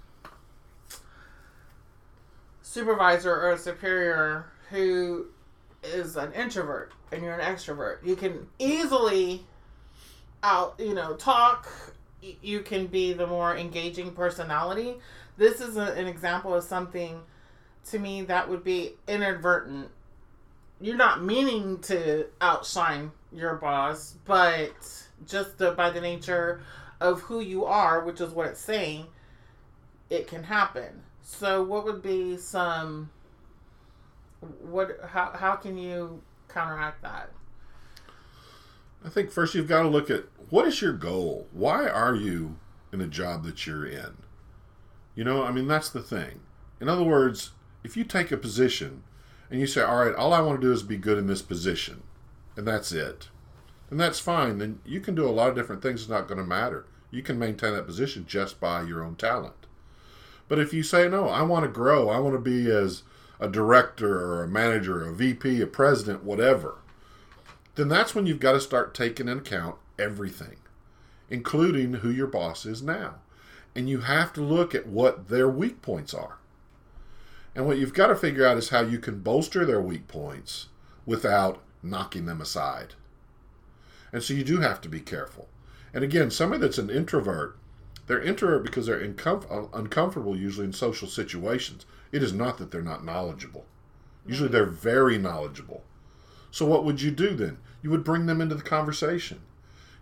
supervisor 2.61 3.31
or 3.31 3.51
a 3.51 3.57
superior 3.57 4.45
who 4.69 5.27
is 5.83 6.15
an 6.15 6.31
introvert 6.33 6.93
and 7.11 7.21
you're 7.21 7.37
an 7.37 7.55
extrovert, 7.55 7.97
you 8.03 8.15
can 8.15 8.47
easily 8.57 9.45
out, 10.41 10.75
you 10.79 10.93
know, 10.93 11.15
talk. 11.15 11.67
You 12.41 12.61
can 12.61 12.87
be 12.87 13.13
the 13.13 13.27
more 13.27 13.55
engaging 13.55 14.11
personality. 14.11 14.95
This 15.37 15.61
is 15.61 15.77
a, 15.77 15.93
an 15.93 16.07
example 16.07 16.53
of 16.53 16.63
something 16.63 17.21
to 17.89 17.99
me 17.99 18.23
that 18.23 18.49
would 18.49 18.63
be 18.63 18.93
inadvertent. 19.07 19.89
You're 20.81 20.97
not 20.97 21.23
meaning 21.23 21.79
to 21.81 22.27
outshine 22.41 23.11
your 23.31 23.55
boss, 23.55 24.15
but 24.25 24.73
just 25.27 25.57
the, 25.57 25.71
by 25.71 25.89
the 25.89 26.01
nature 26.01 26.61
of 26.99 27.21
who 27.21 27.39
you 27.39 27.65
are, 27.65 28.03
which 28.03 28.21
is 28.21 28.31
what 28.31 28.47
it's 28.47 28.59
saying, 28.59 29.07
it 30.09 30.27
can 30.27 30.43
happen. 30.43 31.03
So, 31.21 31.63
what 31.63 31.85
would 31.85 32.01
be 32.01 32.37
some 32.37 33.09
what 34.61 34.99
how 35.07 35.31
how 35.33 35.55
can 35.55 35.77
you 35.77 36.21
counteract 36.47 37.01
that 37.01 37.31
I 39.03 39.09
think 39.09 39.31
first 39.31 39.53
you've 39.53 39.67
got 39.67 39.83
to 39.83 39.87
look 39.87 40.09
at 40.09 40.25
what 40.49 40.67
is 40.67 40.81
your 40.81 40.93
goal? 40.93 41.47
Why 41.51 41.87
are 41.87 42.15
you 42.15 42.57
in 42.91 43.01
a 43.01 43.07
job 43.07 43.43
that 43.43 43.65
you're 43.67 43.85
in? 43.85 44.17
You 45.15 45.23
know, 45.23 45.43
I 45.43 45.51
mean, 45.51 45.67
that's 45.67 45.89
the 45.89 46.01
thing. 46.01 46.41
In 46.81 46.89
other 46.89 47.03
words, 47.03 47.51
if 47.83 47.95
you 47.95 48.03
take 48.03 48.31
a 48.31 48.37
position 48.37 49.03
and 49.49 49.59
you 49.59 49.67
say, 49.67 49.81
all 49.81 50.05
right, 50.05 50.15
all 50.15 50.33
I 50.33 50.41
want 50.41 50.59
to 50.59 50.67
do 50.67 50.73
is 50.73 50.83
be 50.83 50.97
good 50.97 51.17
in 51.17 51.27
this 51.27 51.41
position, 51.41 52.03
and 52.57 52.67
that's 52.67 52.91
it, 52.91 53.29
then 53.89 53.97
that's 53.97 54.19
fine. 54.19 54.57
Then 54.57 54.79
you 54.85 54.99
can 54.99 55.15
do 55.15 55.27
a 55.27 55.31
lot 55.31 55.49
of 55.49 55.55
different 55.55 55.81
things. 55.81 56.01
It's 56.01 56.09
not 56.09 56.27
going 56.27 56.39
to 56.39 56.43
matter. 56.43 56.85
You 57.11 57.21
can 57.21 57.39
maintain 57.39 57.73
that 57.73 57.85
position 57.85 58.25
just 58.27 58.59
by 58.59 58.81
your 58.81 59.03
own 59.03 59.15
talent. 59.15 59.67
But 60.47 60.59
if 60.59 60.73
you 60.73 60.83
say, 60.83 61.07
no, 61.07 61.29
I 61.29 61.43
want 61.43 61.63
to 61.63 61.71
grow, 61.71 62.09
I 62.09 62.19
want 62.19 62.35
to 62.35 62.39
be 62.39 62.69
as 62.69 63.03
a 63.39 63.47
director 63.47 64.19
or 64.19 64.43
a 64.43 64.47
manager, 64.47 65.07
a 65.07 65.13
VP, 65.13 65.61
a 65.61 65.67
president, 65.67 66.23
whatever, 66.23 66.79
then 67.75 67.87
that's 67.87 68.15
when 68.15 68.25
you've 68.25 68.39
got 68.39 68.53
to 68.53 68.61
start 68.61 68.93
taking 68.93 69.27
into 69.27 69.43
account 69.43 69.75
everything, 69.97 70.57
including 71.29 71.95
who 71.95 72.09
your 72.09 72.27
boss 72.27 72.65
is 72.65 72.81
now. 72.81 73.15
And 73.75 73.89
you 73.89 74.01
have 74.01 74.31
to 74.33 74.41
look 74.41 74.73
at 74.73 74.87
what 74.87 75.27
their 75.27 75.49
weak 75.49 75.81
points 75.81 76.13
are. 76.13 76.37
And 77.53 77.65
what 77.65 77.77
you've 77.77 77.93
got 77.93 78.07
to 78.07 78.15
figure 78.15 78.45
out 78.45 78.57
is 78.57 78.69
how 78.69 78.81
you 78.81 78.99
can 78.99 79.19
bolster 79.19 79.65
their 79.65 79.81
weak 79.81 80.07
points 80.07 80.67
without 81.05 81.61
knocking 81.83 82.25
them 82.25 82.41
aside. 82.41 82.95
And 84.11 84.23
so 84.23 84.33
you 84.33 84.43
do 84.43 84.61
have 84.61 84.81
to 84.81 84.89
be 84.89 84.99
careful. 84.99 85.47
And 85.93 86.03
again, 86.03 86.31
somebody 86.31 86.61
that's 86.61 86.77
an 86.77 86.89
introvert, 86.89 87.57
they're 88.07 88.21
introvert 88.21 88.63
because 88.63 88.85
they're 88.85 89.05
incom- 89.05 89.69
uncomfortable 89.73 90.35
usually 90.35 90.65
in 90.65 90.73
social 90.73 91.07
situations. 91.07 91.85
It 92.11 92.21
is 92.21 92.33
not 92.33 92.57
that 92.57 92.71
they're 92.71 92.81
not 92.81 93.05
knowledgeable. 93.05 93.65
Usually 94.25 94.49
they're 94.49 94.65
very 94.65 95.17
knowledgeable. 95.17 95.83
So 96.51 96.65
what 96.65 96.83
would 96.83 97.01
you 97.01 97.11
do 97.11 97.35
then? 97.35 97.57
You 97.81 97.89
would 97.91 98.03
bring 98.03 98.25
them 98.25 98.41
into 98.41 98.55
the 98.55 98.63
conversation. 98.63 99.41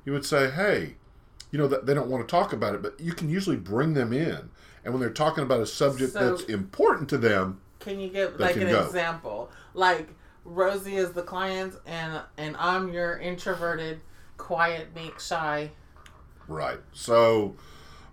You 0.05 0.13
would 0.13 0.25
say, 0.25 0.49
"Hey, 0.49 0.95
you 1.53 1.59
know 1.59 1.67
that 1.67 1.85
they 1.85 1.93
don't 1.93 2.09
want 2.09 2.27
to 2.27 2.29
talk 2.29 2.51
about 2.51 2.73
it, 2.73 2.81
but 2.81 2.99
you 2.99 3.13
can 3.13 3.29
usually 3.29 3.55
bring 3.55 3.93
them 3.93 4.11
in. 4.11 4.49
And 4.83 4.91
when 4.93 4.99
they're 4.99 5.11
talking 5.11 5.43
about 5.43 5.61
a 5.61 5.67
subject 5.67 6.11
So- 6.13 6.31
that's 6.35 6.43
important 6.49 7.07
to 7.09 7.17
them, 7.17 7.61
can 7.79 7.99
you 7.99 8.09
give 8.09 8.37
They 8.37 8.45
like 8.45 8.55
an 8.55 8.67
go. 8.69 8.83
example 8.85 9.51
like 9.73 10.09
rosie 10.45 10.95
is 10.97 11.11
the 11.11 11.21
client 11.21 11.73
and 11.85 12.21
and 12.37 12.55
i'm 12.57 12.91
your 12.91 13.17
introverted 13.17 13.99
quiet 14.37 14.93
meek 14.95 15.19
shy 15.19 15.69
Right. 16.47 16.79
So, 16.91 17.55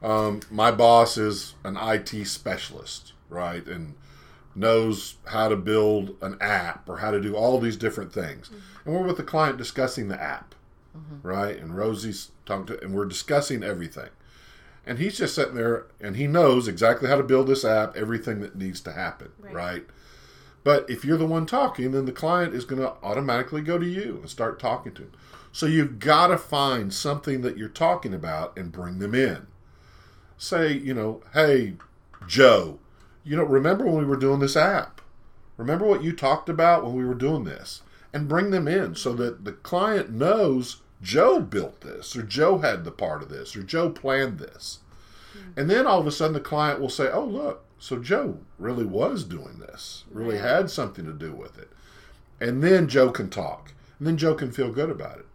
um, 0.03 0.41
my 0.51 0.71
boss 0.71 1.17
is 1.19 1.55
an 1.65 1.77
IT 1.77 2.25
specialist, 2.27 3.13
right, 3.29 3.67
and 3.67 3.95
knows 4.55 5.17
how 5.27 5.49
to 5.49 5.57
build 5.57 6.17
an 6.23 6.37
app 6.41 6.89
or 6.89 6.99
how 6.99 7.11
to 7.11 7.21
do 7.21 7.35
all 7.37 7.59
these 7.59 7.77
different 7.77 8.13
things. 8.13 8.51
And 8.85 8.95
we're 8.95 9.03
with 9.03 9.17
the 9.17 9.23
client 9.25 9.57
discussing 9.59 10.07
the 10.09 10.21
app, 10.21 10.55
Mm-hmm. 10.97 11.27
right? 11.27 11.57
And 11.57 11.77
Rosie's 11.77 12.33
talking 12.47 12.67
to, 12.67 12.83
and 12.83 12.95
we're 12.95 13.05
discussing 13.05 13.63
everything. 13.63 14.09
And 14.87 14.99
he's 14.99 15.19
just 15.19 15.35
sitting 15.35 15.55
there, 15.55 15.87
and 16.01 16.17
he 16.17 16.27
knows 16.27 16.67
exactly 16.67 17.09
how 17.09 17.17
to 17.17 17.23
build 17.23 17.47
this 17.47 17.65
app, 17.65 17.97
everything 17.97 18.41
that 18.41 18.57
needs 18.57 18.81
to 18.83 18.93
happen, 18.93 19.31
Right. 19.39 19.55
right? 19.55 19.87
But 20.65 20.91
if 20.91 21.05
you're 21.05 21.17
the 21.19 21.27
one 21.27 21.47
talking, 21.47 21.93
then 21.93 22.07
the 22.07 22.13
client 22.13 22.55
is 22.55 22.65
going 22.65 22.83
to 22.83 22.95
automatically 23.03 23.63
go 23.63 23.79
to 23.79 23.87
you 23.87 24.19
and 24.21 24.29
start 24.29 24.59
talking 24.59 24.93
to 24.95 25.03
him. 25.03 25.13
So 25.53 25.67
you've 25.67 25.99
got 25.99 26.29
to 26.29 26.39
find 26.39 26.93
something 26.93 27.41
that 27.43 27.57
you're 27.57 27.69
talking 27.69 28.13
about 28.15 28.57
and 28.59 28.71
bring 28.73 28.99
them 28.99 29.15
in. 29.15 29.47
Say, 30.39 30.73
you 30.73 30.95
know, 30.95 31.23
hey, 31.35 31.75
Joe, 32.27 32.79
you 33.25 33.37
know, 33.37 33.45
remember 33.45 33.85
when 33.85 33.97
we 33.99 34.05
were 34.05 34.17
doing 34.17 34.41
this 34.41 34.57
app? 34.57 35.01
Remember 35.57 35.87
what 35.87 36.03
you 36.03 36.13
talked 36.13 36.49
about 36.49 36.85
when 36.85 36.95
we 36.95 37.05
were 37.05 37.15
doing 37.15 37.45
this? 37.45 37.83
And 38.13 38.29
bring 38.29 38.51
them 38.51 38.67
in 38.67 38.95
so 38.97 39.13
that 39.15 39.45
the 39.45 39.53
client 39.53 40.11
knows 40.11 40.83
Joe 41.03 41.41
built 41.41 41.81
this, 41.81 42.17
or 42.17 42.23
Joe 42.23 42.59
had 42.59 42.85
the 42.85 42.91
part 42.91 43.23
of 43.23 43.29
this, 43.29 43.55
or 43.57 43.63
Joe 43.63 43.89
planned 43.91 44.39
this. 44.39 44.81
Hmm. 45.33 45.61
And 45.61 45.71
then 45.71 45.87
all 45.87 46.01
of 46.01 46.07
a 46.07 46.11
sudden 46.11 46.35
the 46.35 46.41
client 46.41 46.81
will 46.81 46.89
say, 46.89 47.09
oh, 47.11 47.25
look, 47.25 47.65
so 47.79 47.99
Joe 47.99 48.39
really 48.59 48.85
was 48.85 49.25
doing 49.25 49.59
this, 49.59 50.05
really 50.11 50.35
Right. 50.37 50.45
had 50.45 50.71
something 50.71 51.05
to 51.07 51.13
do 51.13 51.33
with 51.33 51.59
it. 51.59 51.71
And 52.41 52.63
then 52.63 52.89
Joe 52.89 53.11
can 53.11 53.31
talk. 53.31 53.73
And 53.99 54.07
then 54.07 54.17
Joe 54.17 54.35
can 54.35 54.51
feel 54.51 54.73
good 54.73 54.91
about 54.91 55.19
it 55.19 55.27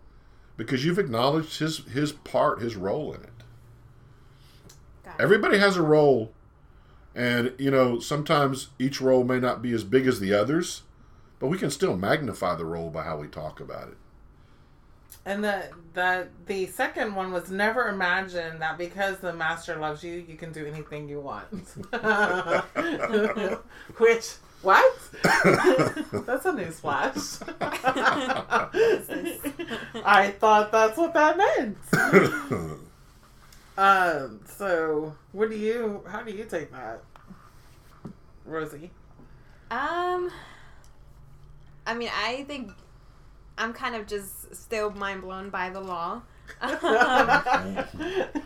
because 0.58 0.86
you've 0.86 1.00
acknowledged 1.00 1.60
his, 1.60 1.80
his 1.86 2.12
part, 2.12 2.62
his 2.62 2.76
role 2.76 3.14
in 3.14 3.22
it. 3.22 3.30
Got 5.04 5.20
it. 5.20 5.24
Everybody 5.24 5.58
has 5.60 5.78
a 5.78 5.82
role. 5.82 6.34
And, 7.14 7.54
you 7.58 7.72
know, 7.72 8.00
sometimes 8.00 8.70
each 8.78 9.00
role 9.00 9.24
may 9.24 9.40
not 9.40 9.62
be 9.62 9.72
as 9.72 9.84
big 9.84 10.06
as 10.06 10.20
the 10.20 10.34
others, 10.34 10.84
but 11.40 11.48
we 11.48 11.58
can 11.58 11.72
still 11.72 11.98
magnify 11.98 12.56
the 12.56 12.66
role 12.66 12.90
by 12.90 13.04
how 13.04 13.18
we 13.18 13.28
talk 13.28 13.60
about 13.60 13.88
it. 13.90 13.98
and 15.26 15.44
the 15.44 15.70
the 15.94 16.28
the 16.46 16.68
second 16.68 17.16
one 17.16 17.32
was 17.32 17.50
never 17.50 17.88
imagine 17.90 18.60
that 18.60 18.78
because 18.78 19.18
the 19.20 19.34
master 19.34 19.76
loves 19.76 20.04
you 20.04 20.24
you 20.28 20.36
can 20.36 20.52
do 20.52 20.66
anything 20.66 21.10
you 21.10 21.20
want. 21.20 21.48
Which 23.98 24.34
what? 24.62 25.00
That's 26.26 26.46
a 26.46 26.54
news 26.54 26.80
flash 26.80 27.40
i 30.04 30.34
thought 30.40 30.72
that's 30.72 30.98
what 30.98 31.14
that 31.14 31.38
meant. 31.38 31.78
Um 33.78 34.40
so 34.58 35.14
what 35.34 35.50
do 35.50 35.58
you 35.58 36.02
how 36.08 36.24
do 36.24 36.32
you 36.32 36.46
take 36.46 36.72
that 36.72 37.04
rosie? 38.46 38.92
Um, 39.72 40.32
I 41.86 41.94
mean, 41.94 42.10
I 42.14 42.44
think 42.44 42.72
I'm 43.58 43.74
kind 43.74 43.96
of 43.96 44.08
just 44.08 44.56
still 44.56 44.92
mind 44.92 45.22
blown 45.22 45.50
by 45.50 45.70
the 45.70 45.82
law. 45.82 46.22
Um, 46.62 46.72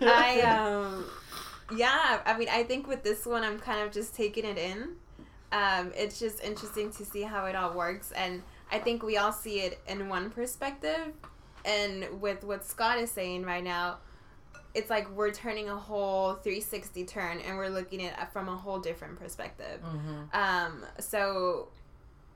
I 0.01 0.41
um 0.47 1.05
yeah, 1.75 2.21
I 2.25 2.37
mean 2.37 2.47
I 2.49 2.63
think 2.63 2.87
with 2.87 3.03
this 3.03 3.25
one 3.25 3.43
I'm 3.43 3.59
kind 3.59 3.85
of 3.85 3.91
just 3.91 4.15
taking 4.15 4.45
it 4.45 4.57
in. 4.57 4.95
Um 5.51 5.91
it's 5.95 6.17
just 6.17 6.41
interesting 6.41 6.91
to 6.91 7.03
see 7.03 7.23
how 7.23 7.45
it 7.45 7.55
all 7.55 7.73
works 7.73 8.13
and 8.13 8.41
I 8.71 8.79
think 8.79 9.03
we 9.03 9.17
all 9.17 9.33
see 9.33 9.59
it 9.59 9.81
in 9.85 10.07
one 10.07 10.29
perspective 10.29 11.13
and 11.65 12.21
with 12.21 12.45
what 12.45 12.63
Scott 12.63 12.99
is 12.99 13.11
saying 13.11 13.43
right 13.43 13.63
now 13.63 13.97
it's 14.73 14.89
like 14.89 15.09
we're 15.11 15.31
turning 15.31 15.67
a 15.67 15.75
whole 15.75 16.35
360 16.35 17.03
turn 17.03 17.39
and 17.39 17.57
we're 17.57 17.69
looking 17.69 18.01
at 18.05 18.17
it 18.17 18.31
from 18.31 18.47
a 18.47 18.55
whole 18.55 18.79
different 18.79 19.19
perspective. 19.19 19.81
Mm-hmm. 19.83 20.23
Um 20.31 20.85
so 20.99 21.67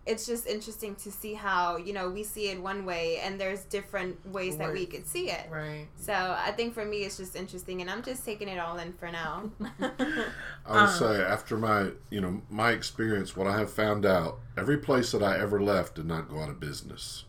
it's 0.06 0.26
just 0.26 0.46
interesting 0.48 0.96
to 0.96 1.10
see 1.12 1.34
how 1.34 1.78
you 1.78 1.94
know 1.94 2.10
we 2.10 2.24
see 2.24 2.50
it 2.50 2.62
one 2.62 2.84
way 2.86 3.20
and 3.24 3.40
there's 3.40 3.64
different 3.66 4.18
ways 4.28 4.58
that 4.58 4.74
we 4.74 4.86
could 4.86 5.08
see 5.08 5.30
it 5.32 5.50
Right. 5.50 5.88
so 5.96 6.14
i 6.14 6.52
think 6.52 6.74
for 6.74 6.84
me 6.84 6.98
it's 7.04 7.16
just 7.18 7.36
interesting 7.38 7.80
and 7.82 7.90
i'm 7.90 8.04
just 8.04 8.26
taking 8.26 8.50
it 8.50 8.60
all 8.60 8.78
in 8.80 8.92
for 8.94 9.10
now 9.12 9.50
I 9.80 9.92
would 10.02 10.20
Um, 10.66 10.88
say 11.00 11.22
after 11.22 11.58
my, 11.58 11.92
you 12.10 12.20
know, 12.22 12.42
my 12.50 12.72
experience, 12.72 13.36
what 13.36 13.48
I 13.48 13.58
have 13.60 13.72
found 13.72 14.06
out, 14.06 14.40
every 14.58 14.78
place 14.78 15.12
that 15.12 15.24
I 15.24 15.38
ever 15.40 15.62
left 15.62 15.96
did 15.96 16.06
not 16.06 16.30
go 16.30 16.40
out 16.42 16.50
of 16.50 16.60
business. 16.60 17.26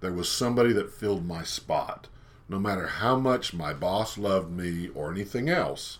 There 0.00 0.12
was 0.12 0.28
somebody 0.30 0.72
that 0.74 0.92
filled 0.92 1.26
my 1.26 1.42
spot. 1.44 2.08
No 2.48 2.58
matter 2.58 2.86
how 2.86 3.16
much 3.18 3.54
my 3.54 3.72
boss 3.72 4.18
loved 4.18 4.50
me 4.52 4.88
or 4.94 5.10
anything 5.10 5.48
else, 5.48 5.98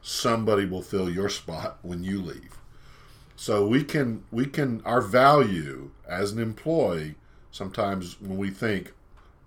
somebody 0.00 0.64
will 0.64 0.80
fill 0.82 1.10
your 1.10 1.28
spot 1.28 1.78
when 1.82 2.02
you 2.04 2.22
leave. 2.22 2.57
So 3.40 3.64
we 3.64 3.84
can 3.84 4.24
we 4.32 4.46
can 4.46 4.82
our 4.84 5.00
value 5.00 5.92
as 6.08 6.32
an 6.32 6.40
employee 6.40 7.14
sometimes 7.52 8.20
when 8.20 8.36
we 8.36 8.50
think 8.50 8.92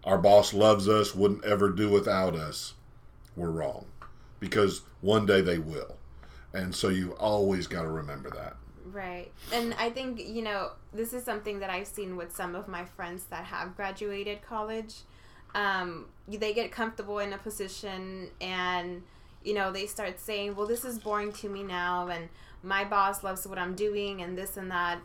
our 0.06 0.18
boss 0.18 0.54
loves 0.54 0.88
us, 0.88 1.14
wouldn't 1.14 1.44
ever 1.44 1.70
do 1.70 1.90
without 1.90 2.34
us, 2.34 2.74
we're 3.36 3.52
wrong 3.52 3.86
because 4.40 4.82
one 5.02 5.26
day 5.26 5.42
they 5.42 5.58
will. 5.60 5.98
And 6.54 6.74
so 6.74 6.88
you 6.88 7.12
always 7.20 7.68
got 7.68 7.82
to 7.82 7.90
remember 7.90 8.30
that. 8.30 8.56
right 8.86 9.32
and 9.54 9.74
i 9.78 9.90
think 9.90 10.20
you 10.20 10.42
know 10.42 10.72
this 10.92 11.14
is 11.14 11.24
something 11.24 11.60
that 11.60 11.70
i've 11.70 11.86
seen 11.88 12.18
with 12.18 12.36
some 12.36 12.56
of 12.56 12.68
my 12.68 12.84
friends 12.84 13.26
that 13.26 13.46
have 13.46 13.76
graduated 13.76 14.42
college 14.42 14.96
um, 15.54 16.06
they 16.28 16.54
get 16.54 16.72
comfortable 16.72 17.20
in 17.20 17.32
a 17.34 17.38
position 17.38 18.30
and 18.40 19.04
you 19.44 19.54
know 19.54 19.72
they 19.72 19.86
start 19.86 20.20
saying 20.20 20.56
well 20.56 20.68
this 20.68 20.86
is 20.86 21.00
boring 21.00 21.32
to 21.32 21.50
me 21.50 21.64
now 21.64 22.08
and 22.08 22.30
my 22.64 22.84
boss 22.84 23.24
loves 23.24 23.48
what 23.48 23.58
i'm 23.58 23.76
doing 23.76 24.22
and 24.22 24.38
this 24.38 24.58
and 24.58 24.72
that. 24.72 25.00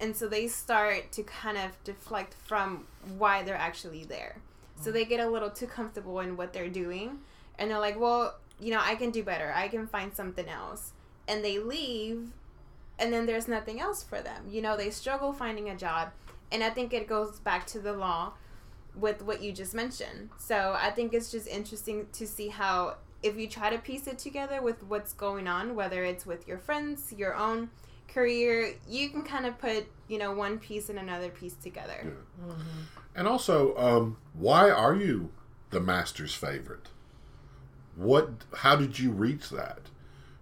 And 0.00 0.16
so 0.16 0.26
they 0.28 0.48
start 0.48 1.12
to 1.12 1.22
kind 1.22 1.56
of 1.56 1.82
deflect 1.84 2.34
from 2.34 2.86
why 3.16 3.42
they're 3.42 3.54
actually 3.54 4.04
there. 4.04 4.36
So 4.80 4.90
they 4.90 5.04
get 5.04 5.20
a 5.20 5.30
little 5.30 5.50
too 5.50 5.68
comfortable 5.68 6.18
in 6.20 6.36
what 6.36 6.52
they're 6.52 6.68
doing 6.68 7.20
and 7.58 7.70
they're 7.70 7.78
like 7.78 7.98
well 7.98 8.36
you 8.60 8.72
know 8.72 8.80
i 8.82 8.94
can 8.94 9.10
do 9.10 9.22
better. 9.22 9.52
I 9.54 9.68
can 9.68 9.86
find 9.86 10.14
something 10.14 10.48
else. 10.48 10.92
And 11.26 11.44
they 11.44 11.58
leave 11.58 12.32
and 12.98 13.12
then 13.12 13.26
there's 13.26 13.48
nothing 13.48 13.80
else 13.80 14.02
for 14.02 14.20
them. 14.20 14.44
You 14.48 14.62
know 14.62 14.76
they 14.76 14.90
struggle 14.90 15.32
finding 15.32 15.70
a 15.70 15.76
job 15.76 16.10
and 16.52 16.62
i 16.62 16.70
think 16.70 16.92
it 16.92 17.06
goes 17.08 17.40
back 17.40 17.66
to 17.68 17.78
the 17.80 17.92
law 17.92 18.34
with 18.94 19.22
what 19.22 19.42
you 19.42 19.52
just 19.52 19.74
mentioned. 19.74 20.30
So 20.38 20.76
i 20.78 20.90
think 20.90 21.14
it's 21.14 21.30
just 21.30 21.46
interesting 21.46 22.08
to 22.12 22.26
see 22.26 22.48
how 22.48 22.96
if 23.24 23.36
you 23.36 23.48
try 23.48 23.70
to 23.70 23.78
piece 23.78 24.06
it 24.06 24.18
together 24.18 24.62
with 24.62 24.82
what's 24.84 25.12
going 25.12 25.48
on 25.48 25.74
whether 25.74 26.04
it's 26.04 26.24
with 26.26 26.46
your 26.46 26.58
friends 26.58 27.12
your 27.16 27.34
own 27.34 27.70
career 28.06 28.74
you 28.88 29.08
can 29.08 29.22
kind 29.22 29.46
of 29.46 29.58
put 29.58 29.86
you 30.08 30.18
know 30.18 30.32
one 30.32 30.58
piece 30.58 30.88
and 30.88 30.98
another 30.98 31.30
piece 31.30 31.54
together 31.54 32.14
Mm-hmm. 32.40 32.60
And 33.14 33.28
also, 33.28 33.76
um, 33.76 34.16
why 34.32 34.70
are 34.70 34.94
you 34.94 35.30
the 35.70 35.80
master's 35.80 36.34
favorite? 36.34 36.88
What? 37.96 38.30
How 38.56 38.76
did 38.76 38.98
you 38.98 39.12
reach 39.12 39.50
that? 39.50 39.78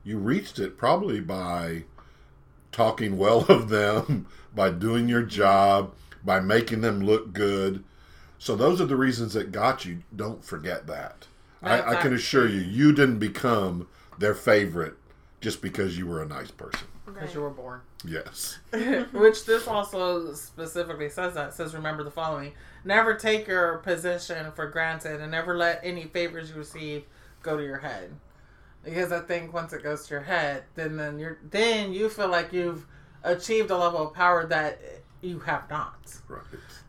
You 0.04 0.18
reached 0.18 0.58
it 0.58 0.78
probably 0.78 1.20
by 1.20 1.84
talking 2.72 3.18
well 3.18 3.40
of 3.48 3.68
them, 3.68 4.26
by 4.54 4.70
doing 4.70 5.08
your 5.08 5.22
job, 5.22 5.94
by 6.24 6.40
making 6.40 6.80
them 6.80 7.00
look 7.00 7.32
good. 7.32 7.84
So 8.38 8.56
those 8.56 8.80
are 8.80 8.86
the 8.86 8.96
reasons 8.96 9.34
that 9.34 9.52
got 9.52 9.84
you. 9.84 10.02
Don't 10.14 10.44
forget 10.44 10.86
that. 10.86 11.26
I, 11.62 11.92
I 11.92 11.96
can 11.96 12.12
assure 12.12 12.48
you, 12.48 12.60
you 12.60 12.92
didn't 12.92 13.18
become 13.18 13.88
their 14.18 14.34
favorite 14.34 14.94
just 15.40 15.62
because 15.62 15.96
you 15.96 16.06
were 16.06 16.22
a 16.22 16.26
nice 16.26 16.50
person. 16.50 16.86
Because 17.04 17.34
you 17.34 17.40
were 17.40 17.50
born. 17.50 17.80
Yes. 18.04 18.58
Which 19.12 19.44
this 19.44 19.66
also 19.66 20.34
specifically 20.34 21.08
says 21.08 21.34
that. 21.34 21.50
It 21.50 21.54
says, 21.54 21.74
remember 21.74 22.04
the 22.04 22.10
following. 22.10 22.52
Never 22.84 23.14
take 23.14 23.46
your 23.46 23.78
position 23.78 24.50
for 24.52 24.66
granted 24.66 25.20
and 25.20 25.30
never 25.30 25.56
let 25.56 25.80
any 25.82 26.04
favors 26.04 26.50
you 26.50 26.56
receive 26.56 27.04
go 27.42 27.56
to 27.56 27.62
your 27.62 27.78
head. 27.78 28.12
Because 28.84 29.12
I 29.12 29.20
think 29.20 29.52
once 29.52 29.72
it 29.72 29.82
goes 29.82 30.06
to 30.06 30.14
your 30.14 30.22
head, 30.22 30.64
then 30.74 30.96
then 30.96 31.18
you're 31.18 31.38
then 31.48 31.92
you 31.92 32.08
feel 32.08 32.28
like 32.28 32.52
you've 32.52 32.84
achieved 33.22 33.70
a 33.70 33.76
level 33.76 34.08
of 34.08 34.14
power 34.14 34.44
that 34.46 34.80
you 35.22 35.38
have 35.40 35.70
not. 35.70 36.16
Right. 36.28 36.42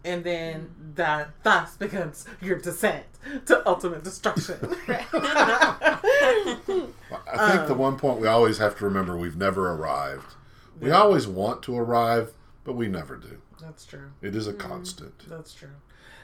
And 0.03 0.23
then 0.23 0.71
that 0.95 1.31
thus 1.43 1.77
becomes 1.77 2.25
your 2.41 2.59
descent 2.59 3.05
to 3.45 3.67
ultimate 3.67 4.03
destruction. 4.03 4.57
I 4.87 5.99
think 7.51 7.67
the 7.67 7.75
one 7.75 7.97
point 7.97 8.19
we 8.19 8.27
always 8.27 8.57
have 8.57 8.77
to 8.79 8.85
remember 8.85 9.15
we've 9.15 9.37
never 9.37 9.71
arrived. 9.71 10.35
We 10.79 10.91
always 10.91 11.27
want 11.27 11.63
to 11.63 11.77
arrive, 11.77 12.33
but 12.63 12.73
we 12.73 12.87
never 12.87 13.15
do. 13.15 13.37
That's 13.61 13.85
true. 13.85 14.11
It 14.21 14.35
is 14.35 14.47
a 14.47 14.53
constant. 14.53 15.29
That's 15.29 15.53
true. 15.53 15.69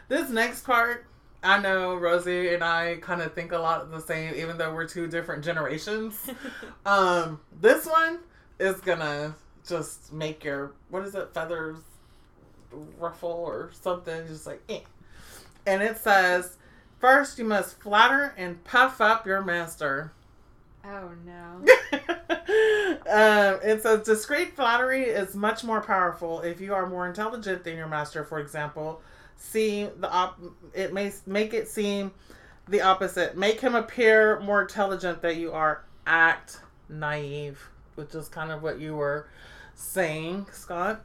This 0.10 0.30
next 0.30 0.66
part, 0.66 1.06
I 1.44 1.60
know 1.60 1.96
Rosie 1.96 2.54
and 2.54 2.64
I 2.64 2.98
kind 3.02 3.22
of 3.22 3.34
think 3.34 3.54
a 3.54 3.58
lot 3.58 3.82
of 3.82 3.92
the 3.92 4.02
same, 4.02 4.34
even 4.36 4.58
though 4.58 4.74
we're 4.74 4.88
two 4.88 5.08
different 5.08 5.46
generations. 5.46 6.30
um, 6.86 7.40
this 7.62 7.86
one 7.86 8.20
is 8.60 8.82
gonna 8.82 9.36
just 9.66 10.12
make 10.12 10.44
your 10.44 10.74
what 10.90 11.06
is 11.06 11.16
it, 11.16 11.34
feathers 11.34 11.78
ruffle 12.98 13.30
or 13.30 13.72
something, 13.74 14.28
just 14.28 14.46
like 14.46 14.62
eh. 14.70 14.82
And 15.66 15.82
it 15.82 15.98
says, 15.98 16.58
first 17.00 17.38
you 17.38 17.46
must 17.46 17.80
flatter 17.82 18.34
and 18.38 18.64
puff 18.64 19.02
up 19.02 19.26
your 19.26 19.42
master. 19.42 20.12
oh 20.86 21.10
no 21.26 21.66
um, 23.12 23.60
it 23.64 23.82
says 23.82 24.04
discreet 24.04 24.56
flattery 24.56 25.04
is 25.04 25.36
much 25.36 25.64
more 25.64 25.82
powerful 25.82 26.40
if 26.42 26.62
you 26.62 26.74
are 26.74 26.88
more 26.88 27.08
intelligent 27.08 27.64
than 27.64 27.76
your 27.76 27.88
master. 27.88 28.24
For 28.24 28.40
example, 28.40 29.02
see 29.36 29.90
the 29.98 30.10
op- 30.12 30.40
it 30.74 30.94
may 30.94 31.12
make 31.26 31.54
it 31.54 31.68
seem 31.68 32.12
the 32.68 32.82
opposite. 32.82 33.38
Make 33.38 33.60
him 33.60 33.76
appear 33.76 34.40
more 34.40 34.62
intelligent 34.62 35.22
than 35.22 35.40
you 35.40 35.52
are. 35.52 35.84
Act 36.06 36.62
naive, 36.88 37.70
which 37.96 38.16
is 38.16 38.28
kind 38.30 38.52
of 38.52 38.64
what 38.64 38.80
you 38.80 38.96
were 38.96 39.28
saying, 39.76 40.48
Scott. 40.52 41.04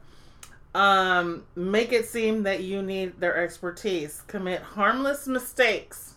Um, 0.75 1.45
make 1.55 1.93
it 1.93 2.05
seem 2.05 2.43
that 2.43 2.61
you 2.61 2.81
need 2.81 3.21
their 3.21 3.37
expertise. 3.37 4.23
Commit 4.27 4.61
harmless 4.61 5.25
mistakes 5.25 6.15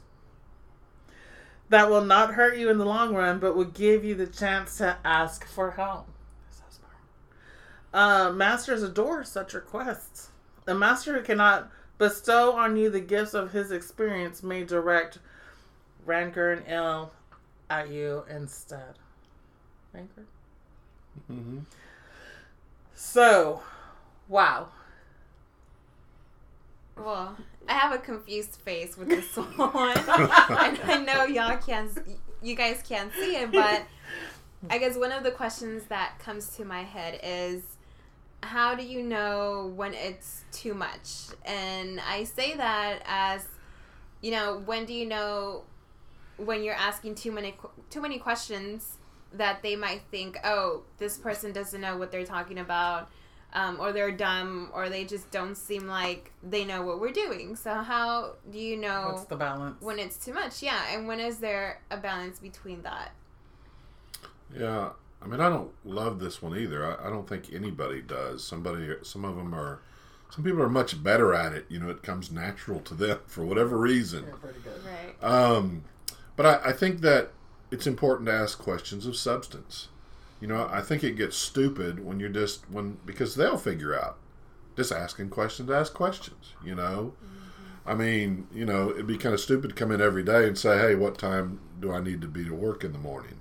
that 1.69 1.89
will 1.89 2.05
not 2.05 2.35
hurt 2.35 2.59
you 2.59 2.69
in 2.69 2.77
the 2.77 2.85
long 2.85 3.15
run, 3.15 3.39
but 3.39 3.55
will 3.55 3.67
give 3.67 4.05
you 4.05 4.17
the 4.17 4.27
chance 4.27 4.79
to 4.79 4.97
ask 5.05 5.47
for 5.47 5.71
help. 5.71 6.09
So 6.51 6.65
smart. 6.71 6.97
Uh, 7.95 8.33
masters 8.33 8.83
adore 8.83 9.23
such 9.23 9.55
requests. 9.55 10.31
A 10.67 10.75
master 10.75 11.17
who 11.17 11.23
cannot 11.23 11.71
bestow 11.97 12.55
on 12.55 12.77
you 12.77 12.91
the 12.91 12.99
gifts 12.99 13.35
of 13.35 13.53
his 13.53 13.71
experience 13.71 14.43
may 14.43 14.65
direct 14.65 15.21
rancor 16.05 16.51
and 16.51 16.65
ill 16.67 17.13
at 17.71 17.91
you 17.91 18.25
instead. 18.29 18.99
Rancor? 19.95 20.25
hmm 21.29 21.59
So, 22.97 23.63
wow. 24.29 24.69
Well, 26.97 27.37
I 27.69 27.73
have 27.73 27.93
a 27.93 27.99
confused 27.99 28.57
face 28.63 28.97
with 28.97 29.09
this 29.09 29.37
one, 29.57 29.97
and 29.97 30.81
I 30.85 31.05
know 31.07 31.25
y'all 31.25 31.57
can't, 31.59 31.91
you 32.43 32.55
guys 32.55 32.83
can't 32.87 33.13
see 33.15 33.37
it, 33.37 33.53
but 33.53 33.83
I 34.71 34.79
guess 34.79 34.97
one 34.97 35.13
of 35.13 35.23
the 35.23 35.31
questions 35.31 35.85
that 35.85 36.19
comes 36.19 36.57
to 36.57 36.65
my 36.65 36.83
head 36.83 37.21
is, 37.23 37.63
how 38.43 38.75
do 38.75 38.85
you 38.85 39.03
know 39.03 39.73
when 39.77 39.95
it's 39.95 40.45
too 40.53 40.75
much? 40.75 41.27
And 41.45 42.01
I 42.01 42.25
say 42.25 42.55
that 42.57 43.03
as, 43.05 43.47
you 44.21 44.31
know, 44.31 44.63
when 44.65 44.85
do 44.85 44.93
you 44.93 45.07
know 45.07 45.65
when 46.37 46.63
you're 46.63 46.75
asking 46.75 47.17
too 47.17 47.33
many 47.33 47.57
too 47.91 48.01
many 48.01 48.19
questions 48.19 48.97
that 49.33 49.63
they 49.63 49.77
might 49.77 50.03
think, 50.11 50.39
oh, 50.45 50.83
this 50.99 51.19
person 51.19 51.53
doesn't 51.53 51.81
know 51.81 51.97
what 51.97 52.11
they're 52.13 52.25
talking 52.25 52.59
about 52.59 53.11
um, 53.53 53.79
or 53.81 53.93
they're 53.93 54.13
dumb, 54.13 54.71
or 54.75 54.89
they 54.89 55.05
just 55.05 55.31
don't 55.31 55.57
seem 55.57 55.87
like 55.87 56.33
they 56.43 56.65
know 56.65 56.83
what 56.83 57.01
we're 57.01 57.13
doing. 57.13 57.57
So 57.57 57.75
how 57.75 58.35
do 58.51 58.59
you 58.59 58.77
know 58.77 59.11
What's 59.13 59.25
the 59.25 59.37
balance? 59.37 59.81
when 59.81 59.99
it's 59.99 60.23
too 60.23 60.35
much? 60.35 60.63
Yeah, 60.63 60.83
and 60.93 61.07
when 61.09 61.21
is 61.21 61.39
there 61.39 61.81
a 61.91 61.97
balance 61.97 62.39
between 62.39 62.83
that? 62.83 63.13
Yeah. 64.57 64.91
I 65.21 65.27
mean, 65.27 65.41
I 65.41 65.49
don't 65.49 65.73
love 65.85 66.21
this 66.21 66.41
one 66.41 66.57
either. 66.57 66.87
I, 66.87 67.09
I 67.09 67.11
don't 67.11 67.29
think 67.29 67.53
anybody 67.53 68.01
does. 68.03 68.45
Somebody, 68.45 68.95
some 69.03 69.25
of 69.25 69.37
them 69.37 69.55
are 69.55 69.81
some 70.31 70.45
people 70.45 70.63
are 70.63 70.69
much 70.69 71.03
better 71.03 71.35
at 71.35 71.53
it. 71.53 71.67
You 71.69 71.81
know, 71.81 71.89
it 71.89 72.03
comes 72.03 72.31
natural 72.31 72.81
to 72.81 72.95
them 72.95 73.19
for 73.27 73.45
whatever 73.45 73.77
reason. 73.77 74.25
You're 74.27 74.37
pretty 74.37 74.61
good. 74.61 74.81
Right. 74.85 75.25
Um, 75.25 75.85
but 76.37 76.47
I, 76.47 76.71
I 76.71 76.73
think 76.73 77.01
that 77.01 77.31
it's 77.71 77.87
important 77.87 78.27
to 78.29 78.33
ask 78.33 78.59
questions 78.59 79.07
of 79.07 79.17
substance. 79.17 79.89
You 80.41 80.47
know, 80.49 80.69
I 80.71 80.83
think 80.83 81.03
it 81.03 81.17
gets 81.17 81.37
stupid 81.37 82.05
when 82.05 82.21
you're 82.21 82.29
just 82.29 82.69
when 82.71 82.99
because 83.05 83.35
they'll 83.35 83.59
figure 83.59 83.99
out 83.99 84.19
just 84.77 84.93
asking 84.93 85.31
questions, 85.31 85.71
ask 85.71 85.93
questions. 85.93 86.55
You 86.65 86.75
know, 86.75 87.15
I 87.85 87.95
mean, 87.95 88.47
you 88.53 88.65
know, 88.65 88.91
it'd 88.91 89.07
be 89.07 89.19
kind 89.19 89.35
of 89.35 89.41
stupid 89.41 89.71
to 89.71 89.75
come 89.75 89.91
in 89.91 90.01
every 90.01 90.23
day 90.23 90.47
and 90.47 90.57
say, 90.57 90.79
"Hey, 90.79 90.95
what 90.95 91.19
time 91.19 91.61
do 91.81 91.93
I 91.93 92.01
need 92.01 92.21
to 92.21 92.29
be 92.29 92.45
to 92.45 92.55
work 92.55 92.85
in 92.85 92.93
the 92.93 92.99
morning?" 92.99 93.39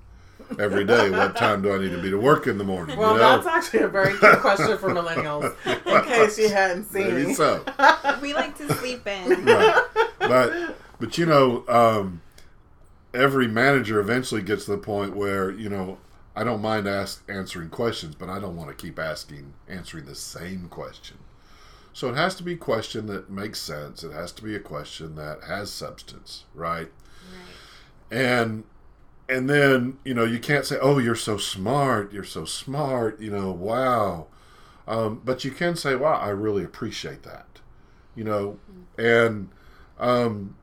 Every 0.60 0.86
day, 0.86 1.10
what 1.10 1.36
time 1.36 1.62
do 1.62 1.74
I 1.74 1.78
need 1.78 1.92
to 1.92 2.02
be 2.02 2.10
to 2.10 2.18
work 2.18 2.48
in 2.48 2.58
the 2.58 2.64
morning? 2.64 2.98
Well, 2.98 3.14
you 3.14 3.20
know? 3.20 3.42
that's 3.42 3.48
actually 3.48 3.82
a 3.82 3.88
very 3.90 4.18
good 4.18 4.40
question 4.40 4.78
for 4.78 4.90
millennials, 4.90 5.54
in 5.66 6.06
case 6.06 6.40
you 6.40 6.50
hadn't 6.50 6.86
seen 6.86 7.14
maybe 7.14 7.34
so. 7.34 7.64
We 8.22 8.34
like 8.34 8.58
to 8.58 8.74
sleep 8.76 9.06
in. 9.06 9.46
Right. 9.46 9.84
But 10.20 10.78
but 11.00 11.18
you 11.18 11.26
know, 11.26 11.66
um, 11.68 12.22
every 13.14 13.48
manager 13.48 14.00
eventually 14.00 14.42
gets 14.42 14.66
to 14.66 14.72
the 14.72 14.78
point 14.78 15.16
where 15.16 15.52
you 15.52 15.70
know 15.70 15.98
I 16.38 16.44
don't 16.44 16.62
mind 16.62 16.88
ask, 16.88 17.24
answering 17.28 17.70
questions, 17.70 18.14
but 18.14 18.30
I 18.30 18.38
don't 18.40 18.56
want 18.56 18.70
to 18.70 18.76
keep 18.76 19.00
asking 19.00 19.56
answering 19.68 20.06
the 20.06 20.14
same 20.14 20.70
question. 20.70 21.18
So 21.94 22.10
it 22.10 22.16
has 22.16 22.36
to 22.36 22.44
be 22.44 22.54
a 22.54 22.58
question 22.58 23.08
that 23.08 23.32
makes 23.32 23.60
sense. 23.60 24.04
It 24.04 24.12
has 24.14 24.32
to 24.34 24.44
be 24.44 24.56
a 24.56 24.60
question 24.60 25.16
that 25.16 25.40
has 25.48 25.72
substance, 25.72 26.44
right? 26.54 26.92
Right. 28.12 28.20
and 28.20 28.64
and 29.28 29.50
then 29.50 29.98
you 30.06 30.14
know 30.14 30.24
you 30.24 30.40
can't 30.40 30.66
say 30.66 30.78
oh 30.82 30.98
you're 31.00 31.16
so 31.16 31.38
smart 31.38 32.14
you're 32.14 32.24
so 32.24 32.46
smart 32.46 33.20
you 33.20 33.30
know 33.30 33.52
wow 33.52 34.28
um, 34.88 35.22
but 35.26 35.44
you 35.44 35.52
can 35.52 35.76
say 35.76 35.96
wow 35.96 36.14
i 36.14 36.30
really 36.30 36.64
appreciate 36.64 37.24
that 37.24 37.60
you 38.16 38.24
know 38.24 38.60
and 38.98 39.50
um, 40.00 40.56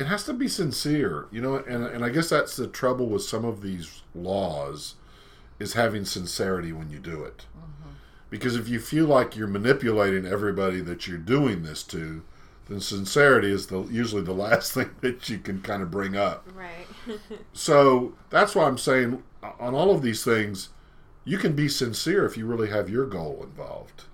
it 0.00 0.06
has 0.06 0.24
to 0.24 0.32
be 0.32 0.48
sincere 0.48 1.26
you 1.30 1.40
know 1.40 1.56
and, 1.56 1.84
and 1.84 2.04
i 2.04 2.08
guess 2.08 2.30
that's 2.30 2.56
the 2.56 2.66
trouble 2.66 3.06
with 3.06 3.22
some 3.22 3.44
of 3.44 3.60
these 3.60 4.02
laws 4.14 4.94
is 5.58 5.74
having 5.74 6.04
sincerity 6.04 6.72
when 6.72 6.90
you 6.90 6.98
do 6.98 7.22
it 7.22 7.46
mm-hmm. 7.56 7.90
because 8.30 8.56
if 8.56 8.68
you 8.68 8.80
feel 8.80 9.06
like 9.06 9.36
you're 9.36 9.46
manipulating 9.46 10.26
everybody 10.26 10.80
that 10.80 11.06
you're 11.06 11.18
doing 11.18 11.62
this 11.62 11.82
to 11.82 12.22
then 12.68 12.80
sincerity 12.80 13.50
is 13.52 13.66
the 13.66 13.82
usually 13.84 14.22
the 14.22 14.32
last 14.46 14.72
thing 14.72 14.90
that 15.00 15.28
you 15.28 15.38
can 15.38 15.60
kind 15.60 15.82
of 15.82 15.90
bring 15.90 16.16
up 16.16 16.46
Right. 16.54 17.18
so 17.52 18.14
that's 18.30 18.54
why 18.54 18.64
I'm 18.64 18.78
saying 18.78 19.22
uh, 19.42 19.52
on 19.58 19.74
all 19.74 19.94
of 19.94 20.02
these 20.02 20.24
things, 20.24 20.70
you 21.24 21.38
can 21.38 21.54
be 21.54 21.68
sincere 21.68 22.24
if 22.26 22.36
you 22.36 22.46
really 22.46 22.70
have 22.70 22.88
your 22.88 23.06
goal 23.06 23.40
involved. 23.42 24.04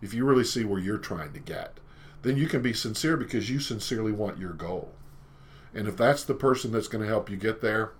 If 0.00 0.14
you 0.14 0.24
really 0.24 0.44
see 0.44 0.64
where 0.64 0.80
you're 0.80 0.98
trying 0.98 1.32
to 1.32 1.40
get, 1.40 1.78
then 2.22 2.36
you 2.36 2.46
can 2.46 2.62
be 2.62 2.72
sincere 2.72 3.16
because 3.16 3.50
you 3.50 3.60
sincerely 3.60 4.12
want 4.12 4.38
your 4.38 4.52
goal. 4.52 4.92
And 5.78 5.86
if 5.86 5.96
that's 5.96 6.24
the 6.24 6.34
person 6.34 6.72
that's 6.72 6.88
going 6.88 7.02
to 7.02 7.08
help 7.08 7.30
you 7.30 7.36
get 7.36 7.60
there, 7.60 7.92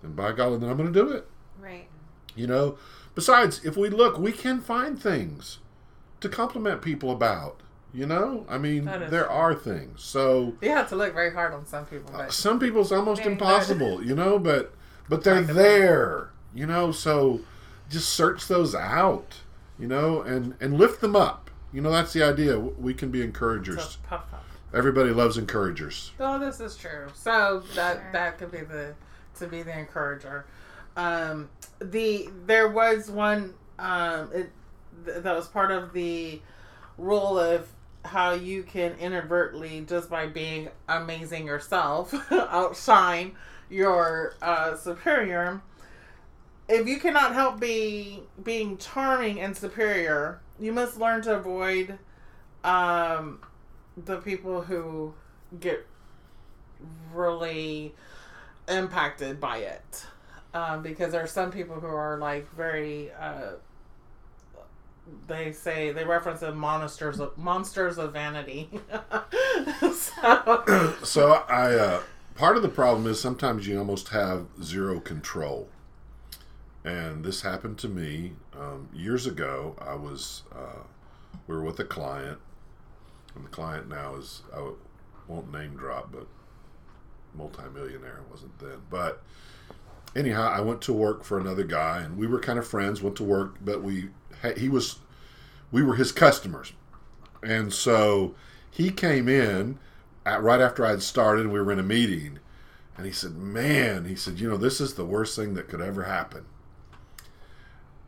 then 0.00 0.12
by 0.12 0.32
golly, 0.32 0.58
then 0.58 0.70
I'm 0.70 0.78
going 0.78 0.90
to 0.90 0.98
do 0.98 1.10
it. 1.10 1.28
right. 1.60 1.86
You 2.34 2.46
know, 2.46 2.78
besides, 3.14 3.62
if 3.64 3.76
we 3.76 3.90
look, 3.90 4.16
we 4.16 4.32
can 4.32 4.60
find 4.62 5.00
things 5.00 5.58
to 6.20 6.28
compliment 6.30 6.80
people 6.80 7.10
about. 7.10 7.60
You 7.92 8.06
know, 8.06 8.46
I 8.48 8.58
mean, 8.58 8.84
there 8.84 9.24
true. 9.24 9.24
are 9.24 9.54
things. 9.54 10.02
So 10.02 10.54
You 10.60 10.70
have 10.70 10.88
to 10.90 10.96
look 10.96 11.14
very 11.14 11.32
hard 11.32 11.52
on 11.52 11.66
some 11.66 11.84
people, 11.84 12.14
uh, 12.14 12.18
but 12.18 12.32
some 12.32 12.58
people's 12.58 12.92
almost 12.92 13.22
Very 13.22 13.32
impossible, 13.32 14.04
you 14.04 14.14
know, 14.14 14.38
but 14.38 14.74
but 15.08 15.24
they're 15.24 15.42
Kind 15.42 15.56
there, 15.56 16.30
you 16.54 16.66
know. 16.66 16.92
So 16.92 17.40
just 17.88 18.10
search 18.10 18.46
those 18.46 18.74
out, 18.74 19.36
you 19.78 19.86
know, 19.88 20.20
and 20.20 20.54
and 20.60 20.78
lift 20.78 21.00
them 21.00 21.16
up. 21.16 21.50
You 21.72 21.80
know, 21.80 21.90
that's 21.90 22.12
the 22.12 22.22
idea. 22.22 22.58
We 22.58 22.92
can 22.92 23.10
be 23.10 23.22
encouragers. 23.22 23.82
so 23.82 23.98
puff 24.06 24.24
up. 24.34 24.44
Everybody 24.74 25.10
loves 25.10 25.38
encouragers. 25.38 26.12
Oh, 26.20 26.38
this 26.38 26.60
is 26.60 26.76
true. 26.76 27.08
So 27.14 27.62
that 27.74 27.96
Sure. 27.96 28.10
that 28.12 28.38
could 28.38 28.50
be 28.52 28.60
the 28.60 28.94
to 29.38 29.46
be 29.46 29.62
the 29.62 29.76
encourager. 29.78 30.44
Um, 30.96 31.48
the 31.80 32.28
there 32.46 32.68
was 32.68 33.10
one 33.10 33.54
um, 33.78 34.30
it, 34.32 34.50
th- 35.04 35.22
that 35.22 35.34
was 35.34 35.46
part 35.48 35.70
of 35.70 35.92
the 35.92 36.40
rule 36.98 37.38
of 37.38 37.68
how 38.04 38.32
you 38.32 38.62
can 38.62 38.92
inadvertently 38.98 39.82
just 39.88 40.10
by 40.10 40.26
being 40.26 40.68
amazing 40.88 41.46
yourself 41.46 42.12
outshine 42.32 43.32
your 43.70 44.34
uh, 44.42 44.74
superior. 44.76 45.62
If 46.68 46.86
you 46.86 46.98
cannot 46.98 47.32
help 47.32 47.58
be 47.60 48.22
being 48.42 48.76
charming 48.76 49.40
and 49.40 49.56
superior, 49.56 50.40
you 50.60 50.72
must 50.72 50.98
learn 50.98 51.22
to 51.22 51.36
avoid 51.36 51.98
um, 52.64 53.40
the 54.04 54.18
people 54.18 54.62
who 54.62 55.14
get 55.60 55.86
really 57.12 57.94
impacted 58.68 59.40
by 59.40 59.58
it. 59.58 60.06
Um, 60.54 60.82
because 60.82 61.12
there 61.12 61.22
are 61.22 61.26
some 61.26 61.52
people 61.52 61.78
who 61.78 61.86
are 61.86 62.18
like 62.18 62.50
very 62.54 63.10
uh, 63.12 63.52
they 65.26 65.52
say 65.52 65.92
they 65.92 66.04
reference 66.04 66.40
the 66.40 66.52
monsters 66.52 67.20
of 67.20 67.36
monsters 67.36 67.98
of 67.98 68.12
vanity. 68.12 68.70
So 69.92 70.94
So 71.04 71.32
I 71.48 71.74
uh, 71.74 72.02
part 72.34 72.56
of 72.56 72.62
the 72.62 72.68
problem 72.68 73.06
is 73.06 73.20
sometimes 73.20 73.66
you 73.66 73.78
almost 73.78 74.08
have 74.08 74.46
zero 74.62 75.00
control, 75.00 75.68
and 76.84 77.24
this 77.24 77.42
happened 77.42 77.78
to 77.78 77.88
me 77.88 78.32
um, 78.58 78.88
years 78.94 79.26
ago. 79.26 79.76
I 79.80 79.94
was 79.94 80.42
uh, 80.54 80.82
we 81.46 81.54
were 81.54 81.62
with 81.62 81.78
a 81.80 81.84
client, 81.84 82.38
and 83.38 83.46
the 83.46 83.50
client 83.50 83.88
now 83.88 84.16
is 84.16 84.42
I 84.54 84.70
won't 85.26 85.52
name 85.52 85.76
drop, 85.76 86.12
but 86.12 86.26
multimillionaire 87.34 88.20
wasn't 88.30 88.58
then, 88.58 88.82
but. 88.90 89.22
Anyhow, 90.16 90.50
I 90.50 90.62
went 90.62 90.80
to 90.82 90.92
work 90.94 91.22
for 91.22 91.38
another 91.38 91.64
guy, 91.64 92.00
and 92.00 92.16
we 92.16 92.26
were 92.26 92.40
kind 92.40 92.58
of 92.58 92.66
friends. 92.66 93.02
Went 93.02 93.14
to 93.16 93.24
work, 93.24 93.56
but 93.62 93.82
we 93.82 94.08
he 94.56 94.68
was 94.68 95.00
we 95.70 95.82
were 95.82 95.96
his 95.96 96.12
customers, 96.12 96.72
and 97.42 97.72
so 97.72 98.34
he 98.70 98.90
came 98.90 99.28
in 99.28 99.78
at, 100.24 100.42
right 100.42 100.60
after 100.60 100.84
I 100.84 100.90
had 100.90 101.02
started, 101.02 101.42
and 101.42 101.52
we 101.52 101.60
were 101.60 101.72
in 101.72 101.78
a 101.78 101.84
meeting, 101.84 102.38
and 102.96 103.04
he 103.06 103.12
said, 103.12 103.36
"Man," 103.36 104.06
he 104.06 104.14
said, 104.14 104.40
"you 104.40 104.48
know, 104.48 104.56
this 104.56 104.80
is 104.80 104.94
the 104.94 105.04
worst 105.04 105.36
thing 105.36 105.54
that 105.54 105.68
could 105.68 105.82
ever 105.82 106.04
happen." 106.04 106.46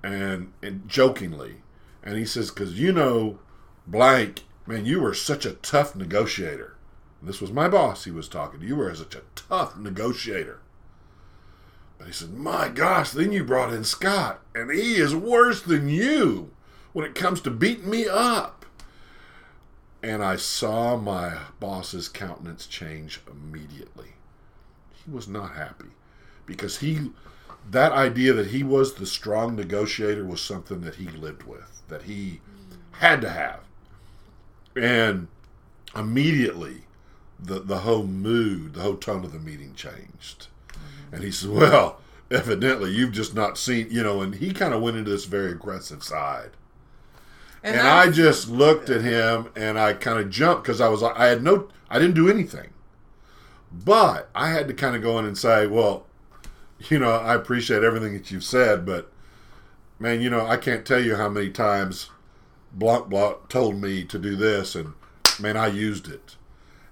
And 0.02 0.52
and 0.62 0.88
jokingly, 0.88 1.56
and 2.02 2.16
he 2.16 2.24
says, 2.24 2.50
"Because 2.50 2.80
you 2.80 2.92
know, 2.92 3.38
blank, 3.86 4.44
man, 4.66 4.86
you 4.86 5.00
were 5.00 5.14
such 5.14 5.44
a 5.46 5.52
tough 5.52 5.94
negotiator." 5.96 6.76
And 7.20 7.28
this 7.28 7.40
was 7.40 7.52
my 7.52 7.68
boss. 7.68 8.04
He 8.04 8.10
was 8.10 8.28
talking. 8.28 8.60
to. 8.60 8.66
You 8.66 8.76
were 8.76 8.94
such 8.94 9.14
a 9.14 9.22
tough 9.34 9.76
negotiator. 9.76 10.60
But 11.98 12.06
he 12.06 12.12
said, 12.12 12.34
"My 12.34 12.68
gosh, 12.68 13.10
then 13.10 13.32
you 13.32 13.44
brought 13.44 13.72
in 13.72 13.84
Scott, 13.84 14.40
and 14.54 14.70
he 14.70 14.96
is 14.96 15.14
worse 15.14 15.60
than 15.60 15.88
you 15.88 16.50
when 16.92 17.04
it 17.04 17.14
comes 17.14 17.40
to 17.42 17.50
beating 17.50 17.90
me 17.90 18.08
up." 18.08 18.60
and 20.02 20.24
I 20.24 20.36
saw 20.36 20.96
my 20.96 21.38
boss's 21.58 22.08
countenance 22.08 22.66
change 22.66 23.20
immediately. 23.30 24.14
He 25.04 25.10
was 25.10 25.28
not 25.28 25.54
happy 25.54 25.90
because 26.46 26.78
he 26.78 27.10
that 27.70 27.92
idea 27.92 28.32
that 28.32 28.48
he 28.48 28.62
was 28.62 28.94
the 28.94 29.06
strong 29.06 29.54
negotiator 29.54 30.24
was 30.24 30.40
something 30.40 30.80
that 30.80 30.94
he 30.94 31.08
lived 31.08 31.42
with, 31.42 31.82
that 31.88 32.02
he 32.02 32.40
had 32.92 33.20
to 33.20 33.28
have. 33.28 33.60
And 34.80 35.28
immediately 35.94 36.82
the 37.38 37.60
the 37.60 37.78
whole 37.80 38.04
mood, 38.04 38.74
the 38.74 38.80
whole 38.82 38.96
tone 38.96 39.24
of 39.24 39.32
the 39.32 39.38
meeting 39.38 39.74
changed. 39.74 40.48
Mm-hmm. 40.68 41.14
And 41.14 41.24
he 41.24 41.30
said, 41.30 41.50
"Well, 41.50 42.00
evidently 42.30 42.90
you've 42.92 43.12
just 43.12 43.34
not 43.34 43.58
seen, 43.58 43.88
you 43.90 44.02
know." 44.02 44.20
And 44.20 44.34
he 44.36 44.52
kind 44.52 44.74
of 44.74 44.82
went 44.82 44.96
into 44.96 45.10
this 45.10 45.24
very 45.24 45.52
aggressive 45.52 46.02
side 46.02 46.50
and, 47.62 47.80
I 47.80 48.06
that's- 48.06 48.16
just 48.16 48.48
looked 48.48 48.90
at 48.90 49.02
him 49.02 49.48
and 49.54 49.78
I 49.78 49.92
kind 49.92 50.18
of 50.18 50.30
jumped 50.30 50.64
because 50.64 50.80
I 50.80 50.88
was 50.88 51.02
like, 51.02 51.16
I 51.18 51.26
had 51.26 51.42
no 51.42 51.68
I 51.90 51.98
didn't 51.98 52.14
do 52.14 52.30
anything, 52.30 52.70
but 53.72 54.30
I 54.34 54.50
had 54.50 54.68
to 54.68 54.74
kind 54.74 54.94
of 54.94 55.02
go 55.02 55.18
in 55.18 55.24
and 55.24 55.36
say, 55.36 55.66
well, 55.66 56.06
you 56.88 56.98
know, 56.98 57.10
I 57.10 57.34
appreciate 57.34 57.82
everything 57.82 58.12
that 58.12 58.30
you've 58.30 58.44
said, 58.44 58.86
but 58.86 59.10
man, 59.98 60.20
you 60.20 60.30
know, 60.30 60.46
I 60.46 60.56
can't 60.56 60.86
tell 60.86 61.02
you 61.02 61.16
how 61.16 61.28
many 61.28 61.50
times 61.50 62.10
Blanc 62.72 63.08
Block 63.08 63.48
told 63.48 63.80
me 63.80 64.04
to 64.04 64.18
do 64.18 64.36
this, 64.36 64.74
and 64.74 64.94
man, 65.40 65.56
I 65.56 65.66
used 65.68 66.08
it, 66.08 66.36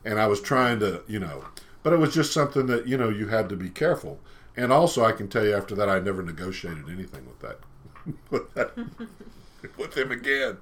and 0.05 0.19
I 0.19 0.27
was 0.27 0.41
trying 0.41 0.81
to, 0.81 1.03
you 1.07 1.19
know, 1.21 1.45
but 1.83 1.93
it 1.93 1.99
was 1.99 2.15
just 2.15 2.33
something 2.33 2.67
that 2.67 2.87
you 2.87 2.97
know 2.97 3.09
you 3.09 3.29
had 3.29 3.49
to 3.51 3.57
be 3.57 3.71
careful. 3.71 4.19
And 4.57 4.73
also, 4.73 5.05
I 5.05 5.13
can 5.13 5.29
tell 5.29 5.45
you 5.45 5.55
after 5.55 5.75
that, 5.77 5.89
I 5.89 6.01
never 6.01 6.23
negotiated 6.23 6.89
anything 6.91 7.27
with 7.27 7.39
that, 7.41 7.61
with 8.31 8.53
that, 8.55 8.73
with 9.77 9.97
him 9.97 10.11
again. 10.11 10.59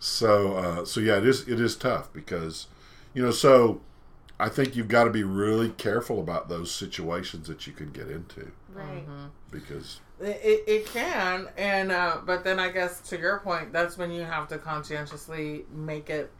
So, 0.00 0.56
uh, 0.56 0.84
so 0.84 1.00
yeah, 1.00 1.18
it 1.18 1.26
is 1.26 1.48
it 1.48 1.60
is 1.60 1.76
tough 1.76 2.12
because, 2.12 2.66
you 3.14 3.22
know, 3.22 3.30
so 3.30 3.80
I 4.38 4.48
think 4.48 4.74
you've 4.74 4.88
got 4.88 5.04
to 5.04 5.10
be 5.10 5.22
really 5.22 5.70
careful 5.70 6.20
about 6.20 6.48
those 6.48 6.70
situations 6.74 7.46
that 7.46 7.66
you 7.66 7.72
can 7.72 7.90
get 7.92 8.10
into 8.10 8.50
Right. 8.72 9.04
because 9.50 10.00
It, 10.20 10.64
it 10.66 10.86
can, 10.86 11.48
and 11.56 11.90
uh, 11.90 12.18
but 12.24 12.44
then 12.44 12.60
I 12.60 12.70
guess 12.70 13.00
to 13.08 13.18
your 13.18 13.40
point, 13.40 13.72
that's 13.72 13.98
when 13.98 14.12
you 14.12 14.22
have 14.22 14.46
to 14.48 14.58
conscientiously 14.58 15.64
make 15.72 16.08
it 16.08 16.30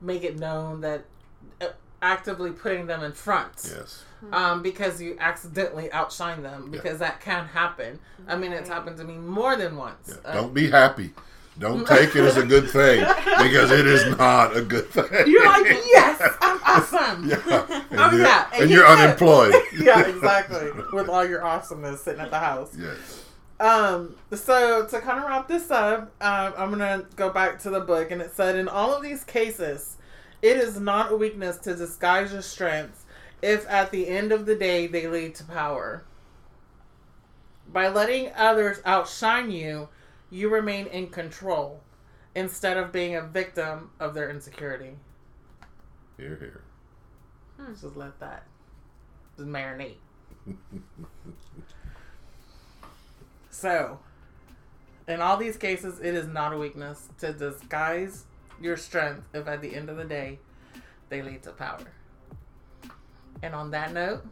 make 0.00 0.22
it 0.22 0.38
known 0.38 0.80
that 0.82 1.04
uh, 1.60 1.68
actively 2.02 2.50
putting 2.50 2.86
them 2.86 3.02
in 3.02 3.12
front. 3.12 3.52
Yes. 3.74 4.04
Um, 4.32 4.62
because 4.62 5.00
you 5.00 5.16
accidentally 5.20 5.90
outshine 5.92 6.42
them 6.42 6.70
because 6.70 6.98
that 6.98 7.20
can 7.20 7.46
happen. 7.46 8.00
I 8.26 8.36
mean, 8.36 8.52
it's 8.52 8.68
happened 8.68 8.96
to 8.98 9.04
me 9.04 9.14
more 9.14 9.56
than 9.56 9.76
once. 9.76 10.08
Yeah. 10.08 10.30
Uh, 10.30 10.34
Don't 10.34 10.54
be 10.54 10.70
happy. 10.70 11.12
Don't 11.58 11.86
take 11.86 12.14
it 12.14 12.22
as 12.22 12.36
a 12.36 12.46
good 12.46 12.70
thing 12.70 13.00
because 13.24 13.70
it 13.72 13.86
is 13.86 14.16
not 14.16 14.56
a 14.56 14.62
good 14.62 14.88
thing. 14.90 15.04
you're 15.26 15.44
like, 15.46 15.66
yes, 15.86 16.36
I'm 16.40 16.60
awesome. 16.64 17.28
yeah. 17.28 17.80
And 17.90 18.12
you're. 18.12 18.26
And 18.26 18.52
And 18.52 18.70
you 18.70 18.76
you're 18.76 18.86
unemployed. 18.86 19.54
yeah, 19.78 20.06
exactly. 20.06 20.70
With 20.92 21.08
all 21.08 21.26
your 21.26 21.44
awesomeness 21.44 22.02
sitting 22.02 22.20
at 22.20 22.30
the 22.30 22.38
house. 22.38 22.76
Yes. 22.78 23.24
Um, 23.60 24.14
so 24.32 24.86
to 24.86 25.00
kind 25.00 25.18
of 25.18 25.28
wrap 25.28 25.48
this 25.48 25.70
up, 25.70 26.12
um, 26.20 26.54
I'm 26.56 26.70
gonna 26.70 27.06
go 27.16 27.30
back 27.30 27.60
to 27.62 27.70
the 27.70 27.80
book, 27.80 28.12
and 28.12 28.22
it 28.22 28.32
said 28.32 28.54
in 28.54 28.68
all 28.68 28.94
of 28.94 29.02
these 29.02 29.24
cases, 29.24 29.96
it 30.42 30.56
is 30.56 30.78
not 30.78 31.10
a 31.10 31.16
weakness 31.16 31.56
to 31.58 31.74
disguise 31.74 32.32
your 32.32 32.42
strengths 32.42 33.04
if 33.42 33.68
at 33.68 33.90
the 33.90 34.06
end 34.08 34.30
of 34.30 34.46
the 34.46 34.54
day 34.54 34.86
they 34.86 35.08
lead 35.08 35.34
to 35.36 35.44
power. 35.44 36.04
By 37.70 37.88
letting 37.88 38.30
others 38.36 38.80
outshine 38.84 39.50
you, 39.50 39.88
you 40.30 40.48
remain 40.48 40.86
in 40.86 41.08
control 41.08 41.80
instead 42.34 42.76
of 42.76 42.92
being 42.92 43.16
a 43.16 43.22
victim 43.22 43.90
of 43.98 44.14
their 44.14 44.30
insecurity. 44.30 44.96
Hear, 46.16 46.36
hear. 46.36 46.62
Hmm. 47.56 47.72
Just 47.72 47.96
let 47.96 48.18
that 48.20 48.44
just 49.38 49.48
marinate. 49.48 49.96
so, 53.50 53.98
in 55.06 55.20
all 55.20 55.36
these 55.36 55.56
cases, 55.56 56.00
it 56.00 56.14
is 56.14 56.26
not 56.26 56.52
a 56.52 56.58
weakness 56.58 57.08
to 57.20 57.32
disguise 57.32 58.24
your 58.60 58.76
strength 58.76 59.28
if 59.32 59.46
at 59.46 59.62
the 59.62 59.74
end 59.74 59.88
of 59.88 59.96
the 59.96 60.04
day 60.04 60.38
they 61.08 61.22
lead 61.22 61.42
to 61.44 61.52
power. 61.52 61.78
And 63.42 63.54
on 63.54 63.70
that 63.70 63.92
note, 63.92 64.26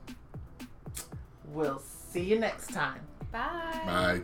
we'll 1.47 1.79
see 1.79 2.23
you 2.23 2.39
next 2.39 2.73
time. 2.73 3.01
Bye. 3.31 3.83
Bye. 3.87 4.23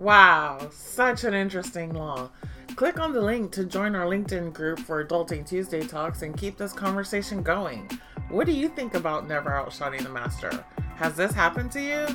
Wow, 0.00 0.70
such 0.72 1.24
an 1.24 1.34
interesting 1.34 1.92
law. 1.92 2.30
Click 2.74 2.98
on 2.98 3.12
the 3.12 3.20
link 3.20 3.52
to 3.52 3.66
join 3.66 3.94
our 3.94 4.06
LinkedIn 4.06 4.54
group 4.54 4.78
for 4.78 5.04
Adulting 5.04 5.46
Tuesday 5.46 5.86
Talks 5.86 6.22
and 6.22 6.34
keep 6.34 6.56
this 6.56 6.72
conversation 6.72 7.42
going. 7.42 7.86
What 8.30 8.46
do 8.46 8.52
you 8.52 8.70
think 8.70 8.94
about 8.94 9.28
never 9.28 9.54
outshining 9.54 10.02
the 10.02 10.08
master? 10.08 10.64
Has 10.96 11.16
this 11.16 11.32
happened 11.32 11.70
to 11.72 11.82
you? 11.82 12.06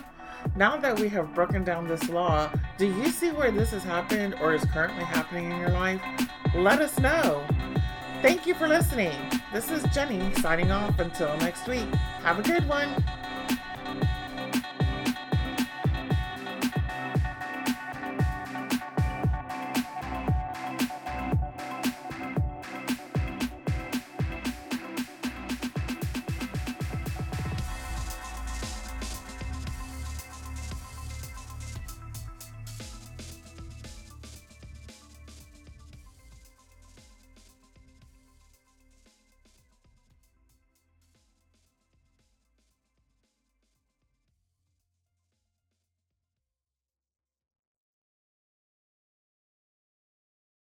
Now 0.55 0.77
that 0.77 0.99
we 0.99 1.09
have 1.09 1.35
broken 1.35 1.63
down 1.63 1.87
this 1.87 2.09
law, 2.09 2.51
do 2.79 2.87
you 2.87 3.09
see 3.09 3.29
where 3.29 3.51
this 3.51 3.69
has 3.69 3.83
happened 3.83 4.33
or 4.41 4.55
is 4.55 4.65
currently 4.65 5.03
happening 5.03 5.51
in 5.51 5.59
your 5.59 5.69
life? 5.69 6.01
Let 6.55 6.81
us 6.81 6.97
know. 6.97 7.45
Thank 8.23 8.47
you 8.47 8.55
for 8.55 8.67
listening. 8.67 9.13
This 9.53 9.69
is 9.69 9.83
Jenny 9.93 10.33
signing 10.41 10.71
off 10.71 10.97
until 10.97 11.37
next 11.37 11.67
week. 11.67 11.93
Have 12.23 12.39
a 12.39 12.41
good 12.41 12.67
one. 12.67 12.95